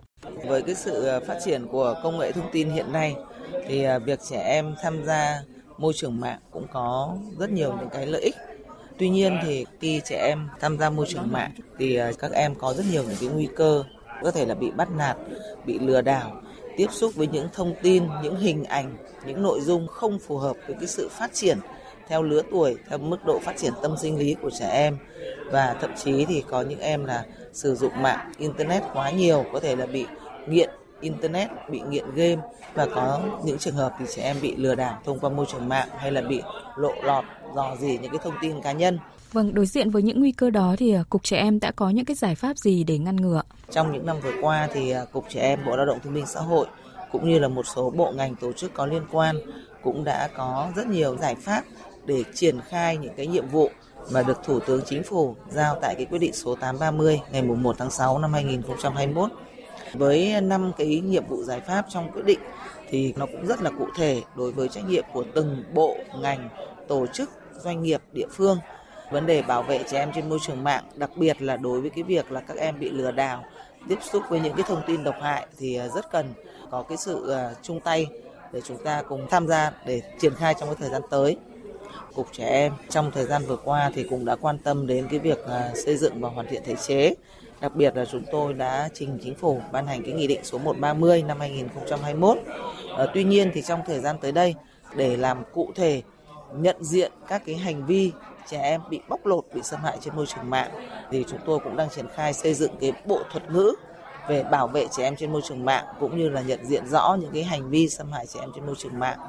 Với 0.47 0.61
cái 0.61 0.75
sự 0.75 1.03
à, 1.05 1.19
phát 1.27 1.39
triển 1.45 1.67
của 1.67 1.95
công 2.03 2.17
nghệ 2.19 2.31
thông 2.31 2.49
tin 2.51 2.69
hiện 2.69 2.91
nay 2.91 3.15
thì 3.67 3.83
à, 3.83 3.99
việc 3.99 4.19
trẻ 4.29 4.37
em 4.37 4.75
tham 4.81 5.05
gia 5.05 5.41
môi 5.77 5.93
trường 5.93 6.19
mạng 6.19 6.39
cũng 6.51 6.67
có 6.73 7.17
rất 7.39 7.51
nhiều 7.51 7.75
những 7.79 7.89
cái 7.89 8.07
lợi 8.07 8.21
ích. 8.21 8.35
Tuy 8.97 9.09
nhiên 9.09 9.39
thì 9.45 9.65
khi 9.79 10.01
trẻ 10.05 10.27
em 10.27 10.47
tham 10.59 10.77
gia 10.77 10.89
môi 10.89 11.05
trường 11.09 11.31
mạng 11.31 11.51
thì 11.77 11.95
à, 11.95 12.11
các 12.19 12.31
em 12.31 12.55
có 12.55 12.73
rất 12.73 12.83
nhiều 12.91 13.03
những 13.03 13.17
cái 13.19 13.29
nguy 13.29 13.47
cơ 13.55 13.83
có 14.23 14.31
thể 14.31 14.45
là 14.45 14.55
bị 14.55 14.71
bắt 14.71 14.91
nạt, 14.91 15.17
bị 15.65 15.79
lừa 15.79 16.01
đảo, 16.01 16.41
tiếp 16.77 16.87
xúc 16.91 17.15
với 17.15 17.27
những 17.27 17.47
thông 17.53 17.73
tin, 17.81 18.03
những 18.23 18.35
hình 18.35 18.63
ảnh, 18.63 18.97
những 19.27 19.43
nội 19.43 19.61
dung 19.61 19.87
không 19.87 20.19
phù 20.19 20.37
hợp 20.37 20.55
với 20.67 20.75
cái 20.79 20.87
sự 20.87 21.09
phát 21.11 21.33
triển 21.33 21.57
theo 22.09 22.23
lứa 22.23 22.41
tuổi, 22.51 22.75
theo 22.89 22.97
mức 22.97 23.25
độ 23.25 23.39
phát 23.39 23.57
triển 23.57 23.73
tâm 23.81 23.95
sinh 24.01 24.17
lý 24.17 24.35
của 24.41 24.49
trẻ 24.59 24.69
em 24.69 24.97
và 25.51 25.75
thậm 25.81 25.91
chí 26.03 26.25
thì 26.25 26.43
có 26.49 26.61
những 26.61 26.79
em 26.79 27.05
là 27.05 27.25
sử 27.53 27.75
dụng 27.75 28.01
mạng 28.01 28.31
internet 28.37 28.83
quá 28.93 29.11
nhiều 29.11 29.45
có 29.53 29.59
thể 29.59 29.75
là 29.75 29.85
bị 29.85 30.05
nghiện 30.47 30.69
internet, 31.01 31.49
bị 31.69 31.81
nghiện 31.89 32.05
game 32.15 32.41
và 32.73 32.87
có 32.95 33.21
những 33.43 33.57
trường 33.57 33.75
hợp 33.75 33.93
thì 33.99 34.05
trẻ 34.15 34.23
em 34.23 34.35
bị 34.41 34.55
lừa 34.55 34.75
đảo 34.75 34.99
thông 35.05 35.19
qua 35.19 35.29
môi 35.29 35.45
trường 35.51 35.69
mạng 35.69 35.87
hay 35.97 36.11
là 36.11 36.21
bị 36.21 36.41
lộ 36.75 36.93
lọt 37.03 37.23
dò 37.55 37.75
dỉ 37.79 37.97
những 37.97 38.11
cái 38.11 38.19
thông 38.23 38.33
tin 38.41 38.61
cá 38.61 38.71
nhân. 38.71 38.99
Vâng, 39.31 39.53
đối 39.53 39.65
diện 39.65 39.89
với 39.89 40.01
những 40.01 40.19
nguy 40.19 40.31
cơ 40.31 40.49
đó 40.49 40.75
thì 40.77 40.93
à, 40.93 41.03
Cục 41.09 41.23
Trẻ 41.23 41.37
Em 41.37 41.59
đã 41.59 41.71
có 41.71 41.89
những 41.89 42.05
cái 42.05 42.15
giải 42.15 42.35
pháp 42.35 42.57
gì 42.57 42.83
để 42.83 42.97
ngăn 42.97 43.15
ngừa? 43.15 43.41
Trong 43.71 43.91
những 43.91 44.05
năm 44.05 44.19
vừa 44.21 44.33
qua 44.41 44.67
thì 44.73 44.91
à, 44.91 45.05
Cục 45.11 45.25
Trẻ 45.29 45.41
Em, 45.41 45.59
Bộ 45.65 45.75
Lao 45.75 45.85
động 45.85 45.99
Thương 46.03 46.13
binh 46.13 46.25
Xã 46.25 46.39
hội 46.39 46.67
cũng 47.11 47.29
như 47.29 47.39
là 47.39 47.47
một 47.47 47.67
số 47.75 47.89
bộ 47.89 48.11
ngành 48.11 48.35
tổ 48.35 48.51
chức 48.53 48.73
có 48.73 48.85
liên 48.85 49.03
quan 49.11 49.35
cũng 49.83 50.03
đã 50.03 50.29
có 50.37 50.69
rất 50.75 50.87
nhiều 50.87 51.17
giải 51.17 51.35
pháp 51.35 51.63
để 52.07 52.23
triển 52.33 52.59
khai 52.61 52.97
những 52.97 53.13
cái 53.17 53.27
nhiệm 53.27 53.47
vụ 53.47 53.69
mà 54.11 54.23
được 54.23 54.43
Thủ 54.43 54.59
tướng 54.59 54.81
Chính 54.85 55.03
phủ 55.03 55.35
giao 55.49 55.77
tại 55.81 55.95
cái 55.95 56.05
quyết 56.05 56.19
định 56.19 56.33
số 56.33 56.55
830 56.55 57.21
ngày 57.31 57.41
1 57.41 57.75
tháng 57.77 57.91
6 57.91 58.19
năm 58.19 58.33
2021. 58.33 59.31
Với 59.93 60.41
năm 60.41 60.71
cái 60.77 61.01
nhiệm 61.05 61.25
vụ 61.27 61.43
giải 61.43 61.61
pháp 61.61 61.85
trong 61.89 62.11
quyết 62.11 62.25
định 62.25 62.39
thì 62.89 63.13
nó 63.17 63.25
cũng 63.25 63.47
rất 63.47 63.61
là 63.61 63.69
cụ 63.69 63.87
thể 63.97 64.21
đối 64.35 64.51
với 64.51 64.69
trách 64.69 64.89
nhiệm 64.89 65.03
của 65.13 65.25
từng 65.33 65.63
bộ, 65.73 65.97
ngành, 66.21 66.49
tổ 66.87 67.07
chức, 67.07 67.29
doanh 67.63 67.83
nghiệp, 67.83 68.01
địa 68.11 68.27
phương. 68.31 68.57
Vấn 69.11 69.25
đề 69.25 69.41
bảo 69.41 69.63
vệ 69.63 69.83
trẻ 69.89 69.99
em 69.99 70.11
trên 70.15 70.29
môi 70.29 70.39
trường 70.47 70.63
mạng, 70.63 70.83
đặc 70.95 71.09
biệt 71.15 71.41
là 71.41 71.57
đối 71.57 71.81
với 71.81 71.89
cái 71.89 72.03
việc 72.03 72.31
là 72.31 72.39
các 72.39 72.57
em 72.57 72.79
bị 72.79 72.89
lừa 72.89 73.11
đảo, 73.11 73.43
tiếp 73.89 73.99
xúc 74.11 74.23
với 74.29 74.39
những 74.39 74.53
cái 74.53 74.65
thông 74.67 74.81
tin 74.87 75.03
độc 75.03 75.15
hại 75.21 75.47
thì 75.57 75.75
à, 75.75 75.87
rất 75.87 76.11
cần 76.11 76.33
có 76.71 76.83
cái 76.83 76.97
sự 76.97 77.29
à, 77.31 77.53
chung 77.61 77.79
tay 77.79 78.07
để 78.53 78.61
chúng 78.61 78.83
ta 78.83 79.01
cùng 79.01 79.27
tham 79.29 79.47
gia 79.47 79.71
để 79.85 80.01
triển 80.19 80.35
khai 80.35 80.53
trong 80.59 80.69
cái 80.69 80.75
thời 80.79 80.89
gian 80.89 81.01
tới. 81.09 81.37
Cục 82.15 82.27
Trẻ 82.31 82.49
Em 82.49 82.73
trong 82.89 83.11
thời 83.11 83.25
gian 83.25 83.45
vừa 83.45 83.57
qua 83.57 83.91
thì 83.95 84.03
cũng 84.03 84.25
đã 84.25 84.35
quan 84.35 84.57
tâm 84.57 84.87
đến 84.87 85.07
cái 85.09 85.19
việc 85.19 85.45
à, 85.45 85.71
xây 85.85 85.97
dựng 85.97 86.21
và 86.21 86.29
hoàn 86.29 86.47
thiện 86.47 86.61
thể 86.65 86.75
chế. 86.87 87.13
Đặc 87.61 87.75
biệt 87.75 87.95
là 87.97 88.05
chúng 88.05 88.23
tôi 88.31 88.53
đã 88.53 88.89
trình 88.93 89.19
chính 89.23 89.35
phủ 89.35 89.61
ban 89.71 89.87
hành 89.87 90.03
cái 90.03 90.13
nghị 90.13 90.27
định 90.27 90.39
số 90.43 90.57
130 90.57 91.23
năm 91.23 91.39
2021. 91.39 92.37
À, 92.37 92.53
ờ, 92.95 93.11
tuy 93.13 93.23
nhiên 93.23 93.51
thì 93.53 93.61
trong 93.61 93.81
thời 93.87 93.99
gian 93.99 94.17
tới 94.21 94.31
đây 94.31 94.55
để 94.95 95.17
làm 95.17 95.43
cụ 95.53 95.71
thể 95.75 96.01
nhận 96.55 96.83
diện 96.83 97.11
các 97.27 97.41
cái 97.45 97.55
hành 97.55 97.85
vi 97.85 98.11
trẻ 98.49 98.61
em 98.61 98.81
bị 98.89 99.01
bóc 99.09 99.25
lột, 99.25 99.45
bị 99.53 99.61
xâm 99.63 99.79
hại 99.83 99.97
trên 100.01 100.15
môi 100.15 100.25
trường 100.25 100.49
mạng 100.49 100.71
thì 101.11 101.25
chúng 101.29 101.39
tôi 101.45 101.59
cũng 101.59 101.75
đang 101.75 101.89
triển 101.89 102.07
khai 102.15 102.33
xây 102.33 102.53
dựng 102.53 102.71
cái 102.79 102.91
bộ 103.05 103.21
thuật 103.31 103.51
ngữ 103.51 103.75
về 104.27 104.43
bảo 104.43 104.67
vệ 104.67 104.87
trẻ 104.97 105.03
em 105.03 105.15
trên 105.15 105.31
môi 105.31 105.41
trường 105.47 105.65
mạng 105.65 105.85
cũng 105.99 106.17
như 106.17 106.29
là 106.29 106.41
nhận 106.41 106.65
diện 106.65 106.87
rõ 106.87 107.17
những 107.19 107.31
cái 107.33 107.43
hành 107.43 107.69
vi 107.69 107.89
xâm 107.89 108.11
hại 108.11 108.25
trẻ 108.25 108.39
em 108.39 108.49
trên 108.55 108.65
môi 108.65 108.75
trường 108.77 108.99
mạng. 108.99 109.19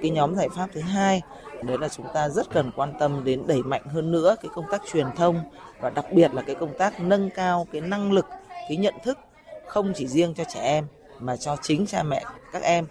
Cái 0.00 0.10
nhóm 0.10 0.34
giải 0.34 0.48
pháp 0.48 0.68
thứ 0.72 0.80
hai. 0.80 1.22
Đấy 1.62 1.78
là 1.80 1.88
chúng 1.88 2.06
ta 2.14 2.28
rất 2.28 2.50
cần 2.50 2.70
quan 2.76 2.92
tâm 2.98 3.24
đến 3.24 3.42
đẩy 3.46 3.62
mạnh 3.62 3.82
hơn 3.84 4.12
nữa 4.12 4.36
cái 4.42 4.50
công 4.54 4.64
tác 4.70 4.82
truyền 4.92 5.06
thông 5.16 5.40
và 5.80 5.90
đặc 5.90 6.12
biệt 6.12 6.34
là 6.34 6.42
cái 6.42 6.54
công 6.54 6.78
tác 6.78 7.00
nâng 7.00 7.30
cao 7.30 7.66
cái 7.72 7.80
năng 7.80 8.12
lực, 8.12 8.26
cái 8.68 8.76
nhận 8.76 8.94
thức 9.04 9.18
không 9.66 9.92
chỉ 9.96 10.06
riêng 10.06 10.34
cho 10.34 10.44
trẻ 10.54 10.60
em 10.60 10.86
mà 11.18 11.36
cho 11.36 11.56
chính 11.62 11.86
cha 11.86 12.02
mẹ, 12.02 12.24
các 12.52 12.62
em, 12.62 12.86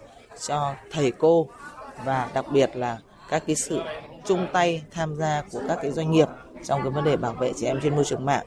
cho 0.46 0.74
thầy 0.92 1.10
cô 1.10 1.48
và 2.04 2.30
đặc 2.34 2.44
biệt 2.52 2.76
là 2.76 2.98
các 3.30 3.42
cái 3.46 3.56
sự 3.56 3.80
chung 4.24 4.46
tay 4.52 4.82
tham 4.90 5.16
gia 5.16 5.42
của 5.52 5.60
các 5.68 5.78
cái 5.82 5.90
doanh 5.90 6.10
nghiệp 6.10 6.28
trong 6.64 6.82
cái 6.82 6.90
vấn 6.90 7.04
đề 7.04 7.16
bảo 7.16 7.32
vệ 7.32 7.52
trẻ 7.56 7.66
em 7.66 7.80
trên 7.82 7.94
môi 7.94 8.04
trường 8.04 8.24
mạng. 8.24 8.46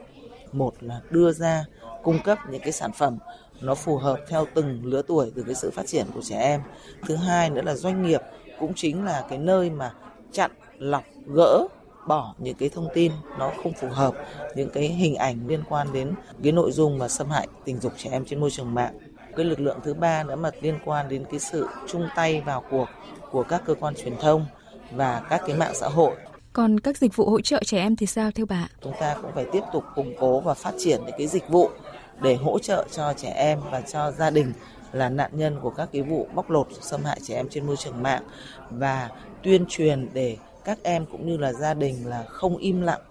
Một 0.51 0.73
là 0.79 0.99
đưa 1.09 1.31
ra 1.31 1.65
cung 2.03 2.19
cấp 2.23 2.37
những 2.49 2.61
cái 2.61 2.71
sản 2.71 2.91
phẩm 2.91 3.17
nó 3.61 3.75
phù 3.75 3.97
hợp 3.97 4.19
theo 4.27 4.45
từng 4.53 4.81
lứa 4.83 5.01
tuổi 5.01 5.31
từ 5.35 5.43
cái 5.43 5.55
sự 5.55 5.71
phát 5.71 5.87
triển 5.87 6.05
của 6.13 6.21
trẻ 6.21 6.39
em. 6.41 6.61
Thứ 7.07 7.15
hai 7.15 7.49
nữa 7.49 7.61
là 7.61 7.75
doanh 7.75 8.07
nghiệp 8.07 8.21
cũng 8.59 8.73
chính 8.75 9.05
là 9.05 9.25
cái 9.29 9.37
nơi 9.37 9.69
mà 9.69 9.93
chặn 10.31 10.51
lọc 10.77 11.03
gỡ 11.27 11.67
bỏ 12.07 12.33
những 12.37 12.55
cái 12.55 12.69
thông 12.69 12.87
tin 12.93 13.11
nó 13.39 13.51
không 13.63 13.73
phù 13.73 13.87
hợp 13.87 14.13
những 14.55 14.69
cái 14.69 14.87
hình 14.87 15.15
ảnh 15.15 15.47
liên 15.47 15.63
quan 15.69 15.93
đến 15.93 16.13
cái 16.43 16.51
nội 16.51 16.71
dung 16.71 16.97
mà 16.97 17.07
xâm 17.07 17.29
hại 17.29 17.47
tình 17.65 17.79
dục 17.79 17.93
trẻ 17.97 18.09
em 18.11 18.25
trên 18.25 18.39
môi 18.39 18.51
trường 18.51 18.73
mạng 18.73 18.93
cái 19.35 19.45
lực 19.45 19.59
lượng 19.59 19.79
thứ 19.83 19.93
ba 19.93 20.23
nữa 20.23 20.35
mà 20.35 20.51
liên 20.61 20.79
quan 20.85 21.09
đến 21.09 21.25
cái 21.31 21.39
sự 21.39 21.67
chung 21.87 22.07
tay 22.15 22.41
vào 22.45 22.63
cuộc 22.69 22.87
của 23.31 23.43
các 23.43 23.61
cơ 23.65 23.75
quan 23.79 23.95
truyền 23.95 24.17
thông 24.19 24.45
và 24.91 25.21
các 25.29 25.41
cái 25.47 25.57
mạng 25.57 25.73
xã 25.75 25.87
hội 25.87 26.15
còn 26.53 26.79
các 26.79 26.97
dịch 26.97 27.15
vụ 27.15 27.29
hỗ 27.29 27.41
trợ 27.41 27.59
trẻ 27.65 27.77
em 27.77 27.95
thì 27.95 28.05
sao 28.05 28.31
thưa 28.31 28.45
bà? 28.45 28.67
Chúng 28.83 28.93
ta 28.99 29.15
cũng 29.21 29.31
phải 29.35 29.45
tiếp 29.51 29.61
tục 29.73 29.83
củng 29.95 30.13
cố 30.19 30.39
và 30.39 30.53
phát 30.53 30.73
triển 30.79 31.01
những 31.05 31.15
cái 31.17 31.27
dịch 31.27 31.49
vụ 31.49 31.69
để 32.21 32.35
hỗ 32.35 32.59
trợ 32.59 32.85
cho 32.91 33.13
trẻ 33.13 33.29
em 33.29 33.59
và 33.71 33.81
cho 33.81 34.11
gia 34.11 34.29
đình 34.29 34.53
là 34.91 35.09
nạn 35.09 35.31
nhân 35.33 35.59
của 35.61 35.69
các 35.69 35.89
cái 35.91 36.01
vụ 36.01 36.27
bóc 36.33 36.49
lột 36.49 36.67
xâm 36.81 37.03
hại 37.03 37.19
trẻ 37.23 37.35
em 37.35 37.49
trên 37.49 37.65
môi 37.65 37.75
trường 37.77 38.03
mạng 38.03 38.23
và 38.69 39.09
tuyên 39.43 39.65
truyền 39.69 40.09
để 40.13 40.37
các 40.63 40.77
em 40.83 41.05
cũng 41.05 41.27
như 41.27 41.37
là 41.37 41.53
gia 41.53 41.73
đình 41.73 42.07
là 42.07 42.23
không 42.23 42.57
im 42.57 42.81
lặng 42.81 43.01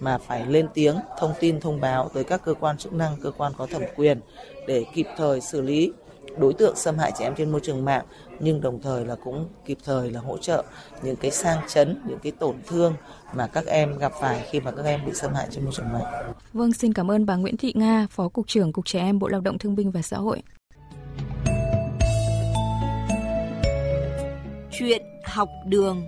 mà 0.00 0.18
phải 0.18 0.46
lên 0.46 0.68
tiếng 0.74 0.96
thông 1.18 1.32
tin 1.40 1.60
thông 1.60 1.80
báo 1.80 2.08
tới 2.14 2.24
các 2.24 2.42
cơ 2.44 2.54
quan 2.54 2.78
chức 2.78 2.92
năng, 2.92 3.16
cơ 3.22 3.30
quan 3.30 3.52
có 3.56 3.66
thẩm 3.66 3.82
quyền 3.96 4.20
để 4.66 4.84
kịp 4.94 5.06
thời 5.16 5.40
xử 5.40 5.60
lý 5.60 5.92
đối 6.38 6.52
tượng 6.52 6.76
xâm 6.76 6.98
hại 6.98 7.12
trẻ 7.18 7.24
em 7.24 7.34
trên 7.34 7.50
môi 7.50 7.60
trường 7.60 7.84
mạng 7.84 8.04
nhưng 8.40 8.60
đồng 8.60 8.82
thời 8.82 9.04
là 9.06 9.14
cũng 9.14 9.48
kịp 9.64 9.78
thời 9.84 10.10
là 10.10 10.20
hỗ 10.20 10.38
trợ 10.38 10.64
những 11.02 11.16
cái 11.16 11.30
sang 11.30 11.58
chấn, 11.68 12.02
những 12.08 12.18
cái 12.22 12.32
tổn 12.32 12.56
thương 12.66 12.94
mà 13.34 13.46
các 13.46 13.66
em 13.66 13.98
gặp 13.98 14.12
phải 14.20 14.46
khi 14.50 14.60
mà 14.60 14.70
các 14.70 14.84
em 14.84 15.00
bị 15.06 15.12
xâm 15.14 15.34
hại 15.34 15.46
trên 15.50 15.64
môi 15.64 15.72
trường 15.76 15.92
mạng. 15.92 16.32
Vâng, 16.52 16.72
xin 16.72 16.92
cảm 16.92 17.10
ơn 17.10 17.26
bà 17.26 17.36
Nguyễn 17.36 17.56
Thị 17.56 17.72
Nga, 17.76 18.06
Phó 18.10 18.28
Cục 18.28 18.46
trưởng 18.46 18.72
Cục 18.72 18.86
Trẻ 18.86 19.00
Em 19.00 19.18
Bộ 19.18 19.28
Lao 19.28 19.40
động 19.40 19.58
Thương 19.58 19.74
binh 19.74 19.90
và 19.90 20.02
Xã 20.02 20.16
hội. 20.16 20.42
Chuyện 24.80 25.02
học 25.24 25.48
đường 25.66 26.06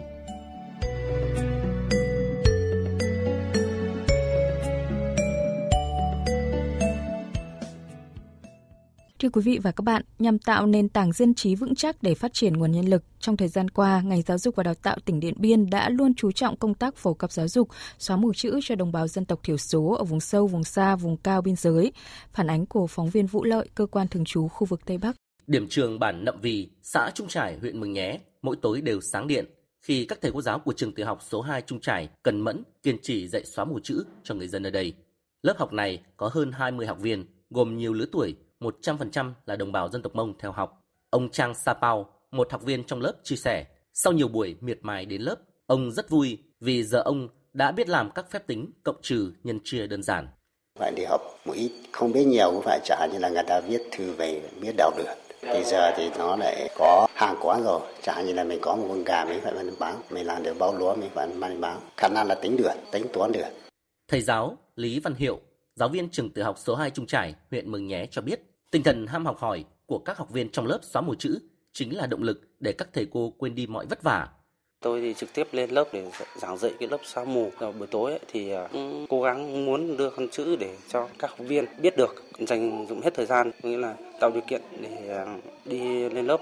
Thưa 9.19 9.29
quý 9.33 9.43
vị 9.45 9.59
và 9.63 9.73
các 9.73 9.83
bạn, 9.83 10.03
nhằm 10.19 10.39
tạo 10.39 10.67
nền 10.67 10.89
tảng 10.89 11.13
dân 11.13 11.35
trí 11.35 11.55
vững 11.55 11.75
chắc 11.75 12.03
để 12.03 12.15
phát 12.15 12.33
triển 12.33 12.53
nguồn 12.53 12.73
nhân 12.73 12.89
lực, 12.89 13.03
trong 13.21 13.37
thời 13.37 13.49
gian 13.49 13.71
qua, 13.71 14.01
ngành 14.01 14.23
giáo 14.23 14.39
dục 14.39 14.57
và 14.57 14.63
đào 14.63 14.75
tạo 14.75 14.97
tỉnh 15.05 15.21
Điện 15.21 15.35
Biên 15.37 15.71
đã 15.71 15.89
luôn 15.89 16.15
chú 16.15 16.33
trọng 16.33 16.57
công 16.57 16.75
tác 16.75 16.97
phổ 16.97 17.15
cập 17.15 17.33
giáo 17.33 17.49
dục, 17.49 17.69
xóa 17.99 18.17
mù 18.17 18.33
chữ 18.35 18.61
cho 18.63 18.75
đồng 18.75 18.93
bào 18.93 19.09
dân 19.09 19.25
tộc 19.25 19.41
thiểu 19.43 19.57
số 19.57 19.97
ở 19.99 20.05
vùng 20.05 20.21
sâu, 20.21 20.47
vùng 20.47 20.65
xa, 20.65 20.97
vùng 20.97 21.17
cao 21.17 21.43
biên 21.43 21.57
giới. 21.57 21.93
Phản 22.33 22.51
ánh 22.51 22.67
của 22.67 22.87
phóng 22.87 23.11
viên 23.11 23.27
Vũ 23.27 23.45
Lợi, 23.45 23.69
cơ 23.75 23.87
quan 23.87 24.09
thường 24.09 24.25
trú 24.25 24.49
khu 24.49 24.67
vực 24.67 24.81
Tây 24.87 24.99
Bắc. 24.99 25.17
Điểm 25.47 25.67
trường 25.69 25.99
bản 25.99 26.25
Nậm 26.25 26.35
Vì, 26.43 26.71
xã 26.83 27.11
Trung 27.15 27.29
Trải, 27.29 27.59
huyện 27.61 27.81
Mường 27.81 27.93
Nhé, 27.93 28.19
mỗi 28.43 28.57
tối 28.63 28.81
đều 28.81 29.01
sáng 29.13 29.27
điện 29.27 29.45
khi 29.83 30.05
các 30.05 30.19
thầy 30.23 30.33
cô 30.35 30.43
giáo 30.43 30.59
của 30.59 30.73
trường 30.73 30.93
tiểu 30.93 31.07
học 31.07 31.19
số 31.23 31.41
2 31.41 31.63
Trung 31.63 31.81
Trải 31.81 32.09
cần 32.23 32.41
mẫn 32.41 32.63
kiên 32.83 32.99
trì 33.03 33.29
dạy 33.29 33.45
xóa 33.45 33.65
mù 33.65 33.81
chữ 33.83 34.05
cho 34.23 34.35
người 34.35 34.49
dân 34.49 34.63
ở 34.63 34.71
đây. 34.71 34.95
Lớp 35.43 35.59
học 35.59 35.73
này 35.73 36.03
có 36.17 36.31
hơn 36.33 36.53
20 36.53 36.87
học 36.87 36.99
viên, 37.01 37.27
gồm 37.51 37.77
nhiều 37.77 37.93
lứa 37.93 38.07
tuổi, 38.13 38.37
100% 38.61 39.33
là 39.47 39.57
đồng 39.57 39.73
bào 39.73 39.89
dân 39.89 40.03
tộc 40.03 40.15
Mông 40.15 40.39
theo 40.39 40.53
học. 40.53 40.83
Ông 41.11 41.29
Trang 41.29 41.55
Sapao, 41.55 42.11
một 42.31 42.53
học 42.53 42.63
viên 42.63 42.85
trong 42.85 43.01
lớp 43.01 43.13
chia 43.23 43.37
sẻ, 43.37 43.67
sau 43.93 44.13
nhiều 44.13 44.29
buổi 44.29 44.57
miệt 44.61 44.79
mài 44.83 45.07
đến 45.07 45.23
lớp, 45.23 45.37
ông 45.67 45.93
rất 45.93 46.11
vui 46.11 46.39
vì 46.61 46.85
giờ 46.85 47.03
ông 47.05 47.29
đã 47.53 47.73
biết 47.73 47.89
làm 47.89 48.11
các 48.11 48.31
phép 48.31 48.47
tính 48.47 48.71
cộng 48.83 49.03
trừ 49.03 49.33
nhân 49.45 49.59
chia 49.65 49.87
đơn 49.87 50.03
giản. 50.03 50.27
Phải 50.79 50.93
đi 50.97 51.05
học 51.05 51.21
một 51.45 51.53
ít, 51.57 51.71
không 51.93 52.13
biết 52.13 52.25
nhiều 52.25 52.51
cũng 52.51 52.63
phải 52.65 52.81
trả 52.85 53.07
như 53.13 53.19
là 53.19 53.29
người 53.29 53.43
ta 53.47 53.61
viết 53.69 53.83
thư 53.93 54.13
về 54.13 54.51
biết 54.61 54.73
đọc 54.77 54.95
được. 54.97 55.15
Thì 55.43 55.65
giờ 55.65 55.93
thì 55.97 56.11
nó 56.19 56.37
lại 56.37 56.69
có 56.75 57.07
hàng 57.15 57.37
quán 57.41 57.63
rồi, 57.65 57.81
chẳng 58.03 58.27
như 58.27 58.33
là 58.33 58.45
mình 58.45 58.59
có 58.63 58.77
một 58.77 58.85
con 58.89 59.05
gà 59.05 59.25
mình 59.25 59.41
phải 59.43 59.53
bán, 59.79 59.95
mình 60.11 60.27
làm 60.27 60.43
được 60.43 60.59
bao 60.59 60.75
lúa 60.75 60.95
mình 60.95 61.11
phải 61.15 61.27
mang 61.27 61.61
bán. 61.61 61.81
Khả 61.97 62.09
năng 62.09 62.27
là 62.27 62.35
tính 62.35 62.57
được, 62.57 62.71
tính 62.93 63.07
toán 63.13 63.33
được. 63.33 63.43
Thầy 64.09 64.21
giáo 64.21 64.57
Lý 64.77 65.01
Văn 65.01 65.15
Hiệu, 65.15 65.41
giáo 65.75 65.89
viên 65.89 66.09
trường 66.11 66.31
tiểu 66.31 66.45
học 66.45 66.59
số 66.59 66.75
2 66.75 66.91
Trung 66.91 67.07
Trải, 67.07 67.35
huyện 67.51 67.71
Mường 67.71 67.87
Nhé 67.87 68.07
cho 68.11 68.23
biết, 68.23 68.41
tinh 68.71 68.83
thần 68.83 69.07
ham 69.07 69.27
học 69.27 69.39
hỏi 69.39 69.65
của 69.87 69.99
các 69.99 70.17
học 70.17 70.31
viên 70.31 70.49
trong 70.49 70.67
lớp 70.67 70.79
xóa 70.83 71.03
mù 71.03 71.15
chữ 71.15 71.39
chính 71.73 71.97
là 71.97 72.07
động 72.07 72.23
lực 72.23 72.41
để 72.61 72.73
các 72.73 72.89
thầy 72.93 73.07
cô 73.13 73.33
quên 73.39 73.55
đi 73.55 73.67
mọi 73.67 73.87
vất 73.87 74.03
vả. 74.03 74.29
Tôi 74.83 75.01
thì 75.01 75.15
trực 75.15 75.35
tiếp 75.35 75.49
lên 75.53 75.71
lớp 75.71 75.85
để 75.93 76.11
giảng 76.37 76.59
dạy 76.59 76.73
cái 76.79 76.89
lớp 76.89 76.99
xóa 77.05 77.25
mù. 77.25 77.51
Vào 77.59 77.73
buổi 77.73 77.87
tối 77.87 78.11
ấy, 78.11 78.21
thì 78.29 78.51
à, 78.51 78.69
cũng 78.73 79.07
cố 79.09 79.23
gắng 79.23 79.67
muốn 79.67 79.97
đưa 79.97 80.11
con 80.11 80.29
chữ 80.29 80.57
để 80.57 80.77
cho 80.89 81.09
các 81.19 81.31
học 81.31 81.39
viên 81.39 81.65
biết 81.83 81.97
được, 81.97 82.15
dành 82.39 82.87
dụng 82.89 83.01
hết 83.01 83.15
thời 83.15 83.27
gian, 83.27 83.51
nghĩa 83.63 83.77
là 83.77 83.97
tạo 84.21 84.31
điều 84.31 84.43
kiện 84.49 84.63
để 84.81 85.09
à, 85.09 85.39
đi 85.65 86.09
lên 86.09 86.27
lớp. 86.27 86.41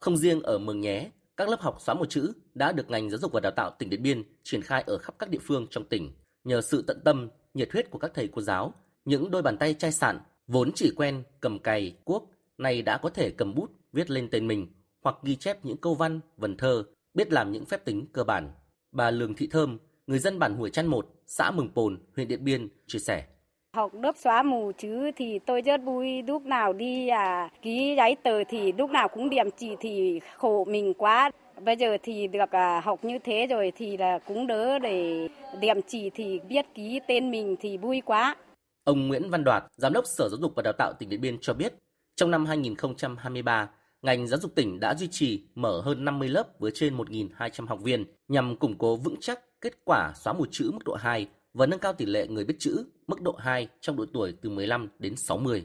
Không 0.00 0.16
riêng 0.16 0.42
ở 0.42 0.58
Mường 0.58 0.80
Nhé, 0.80 1.10
các 1.36 1.48
lớp 1.48 1.60
học 1.60 1.76
xóa 1.80 1.94
mù 1.94 2.04
chữ 2.04 2.32
đã 2.54 2.72
được 2.72 2.90
ngành 2.90 3.10
giáo 3.10 3.18
dục 3.18 3.32
và 3.32 3.40
đào 3.40 3.52
tạo 3.56 3.70
tỉnh 3.78 3.90
Điện 3.90 4.02
Biên 4.02 4.22
triển 4.42 4.62
khai 4.62 4.84
ở 4.86 4.98
khắp 4.98 5.14
các 5.18 5.28
địa 5.30 5.38
phương 5.42 5.66
trong 5.70 5.84
tỉnh. 5.84 6.12
Nhờ 6.44 6.60
sự 6.60 6.84
tận 6.86 7.00
tâm, 7.04 7.28
nhiệt 7.54 7.72
huyết 7.72 7.90
của 7.90 7.98
các 7.98 8.10
thầy 8.14 8.28
cô 8.28 8.42
giáo, 8.42 8.74
những 9.04 9.30
đôi 9.30 9.42
bàn 9.42 9.58
tay 9.58 9.74
chai 9.74 9.92
sạn 9.92 10.18
vốn 10.46 10.72
chỉ 10.74 10.92
quen 10.96 11.22
cầm 11.40 11.58
cày, 11.58 11.96
cuốc, 12.04 12.30
nay 12.58 12.82
đã 12.82 12.98
có 12.98 13.08
thể 13.08 13.30
cầm 13.30 13.54
bút 13.54 13.70
viết 13.92 14.10
lên 14.10 14.28
tên 14.30 14.46
mình 14.46 14.66
hoặc 15.02 15.16
ghi 15.22 15.36
chép 15.36 15.64
những 15.64 15.76
câu 15.76 15.94
văn, 15.94 16.20
vần 16.36 16.56
thơ, 16.56 16.84
biết 17.14 17.32
làm 17.32 17.52
những 17.52 17.66
phép 17.66 17.84
tính 17.84 18.06
cơ 18.12 18.24
bản. 18.24 18.50
Bà 18.92 19.10
Lương 19.10 19.34
Thị 19.34 19.48
Thơm, 19.50 19.78
người 20.06 20.18
dân 20.18 20.38
bản 20.38 20.54
Hùi 20.54 20.70
Chăn 20.70 20.86
một, 20.86 21.06
xã 21.26 21.50
Mường 21.50 21.70
Pồn, 21.74 21.98
huyện 22.16 22.28
Điện 22.28 22.44
Biên 22.44 22.68
chia 22.86 22.98
sẻ. 22.98 23.24
Học 23.76 23.92
lớp 24.02 24.16
xóa 24.16 24.42
mù 24.42 24.72
chứ 24.78 25.10
thì 25.16 25.38
tôi 25.38 25.60
rất 25.60 25.80
vui 25.84 26.22
lúc 26.22 26.42
nào 26.42 26.72
đi 26.72 27.08
à, 27.08 27.48
ký 27.62 27.94
giấy 27.96 28.16
tờ 28.22 28.44
thì 28.48 28.72
lúc 28.72 28.90
nào 28.90 29.08
cũng 29.08 29.30
điểm 29.30 29.50
chỉ 29.56 29.76
thì 29.80 30.20
khổ 30.36 30.64
mình 30.64 30.94
quá. 30.94 31.30
Bây 31.64 31.76
giờ 31.76 31.96
thì 32.02 32.26
được 32.26 32.50
à, 32.50 32.80
học 32.80 33.04
như 33.04 33.18
thế 33.18 33.46
rồi 33.46 33.72
thì 33.76 33.96
là 33.96 34.18
cũng 34.18 34.46
đỡ 34.46 34.78
để 34.78 35.28
điểm 35.60 35.76
chỉ 35.86 36.10
thì 36.14 36.40
biết 36.48 36.66
ký 36.74 37.00
tên 37.08 37.30
mình 37.30 37.56
thì 37.60 37.76
vui 37.76 38.00
quá. 38.04 38.36
Ông 38.84 39.08
Nguyễn 39.08 39.30
Văn 39.30 39.44
Đoạt, 39.44 39.64
Giám 39.76 39.92
đốc 39.92 40.04
Sở 40.06 40.28
Giáo 40.28 40.38
dục 40.40 40.52
và 40.56 40.62
Đào 40.62 40.72
tạo 40.78 40.92
tỉnh 40.98 41.08
Điện 41.08 41.20
Biên 41.20 41.38
cho 41.40 41.54
biết, 41.54 41.74
trong 42.16 42.30
năm 42.30 42.46
2023, 42.46 43.70
ngành 44.04 44.26
giáo 44.26 44.40
dục 44.40 44.54
tỉnh 44.54 44.80
đã 44.80 44.94
duy 44.94 45.08
trì 45.10 45.44
mở 45.54 45.80
hơn 45.80 46.04
50 46.04 46.28
lớp 46.28 46.46
với 46.58 46.70
trên 46.74 46.96
1.200 46.96 47.66
học 47.66 47.78
viên 47.82 48.04
nhằm 48.28 48.56
củng 48.56 48.78
cố 48.78 48.96
vững 48.96 49.16
chắc 49.20 49.40
kết 49.60 49.72
quả 49.84 50.12
xóa 50.16 50.32
mù 50.32 50.46
chữ 50.50 50.70
mức 50.72 50.84
độ 50.84 50.94
2 50.94 51.26
và 51.54 51.66
nâng 51.66 51.80
cao 51.80 51.92
tỷ 51.92 52.06
lệ 52.06 52.26
người 52.26 52.44
biết 52.44 52.54
chữ 52.58 52.84
mức 53.06 53.22
độ 53.22 53.34
2 53.38 53.68
trong 53.80 53.96
độ 53.96 54.04
tuổi 54.12 54.34
từ 54.42 54.50
15 54.50 54.88
đến 54.98 55.16
60. 55.16 55.64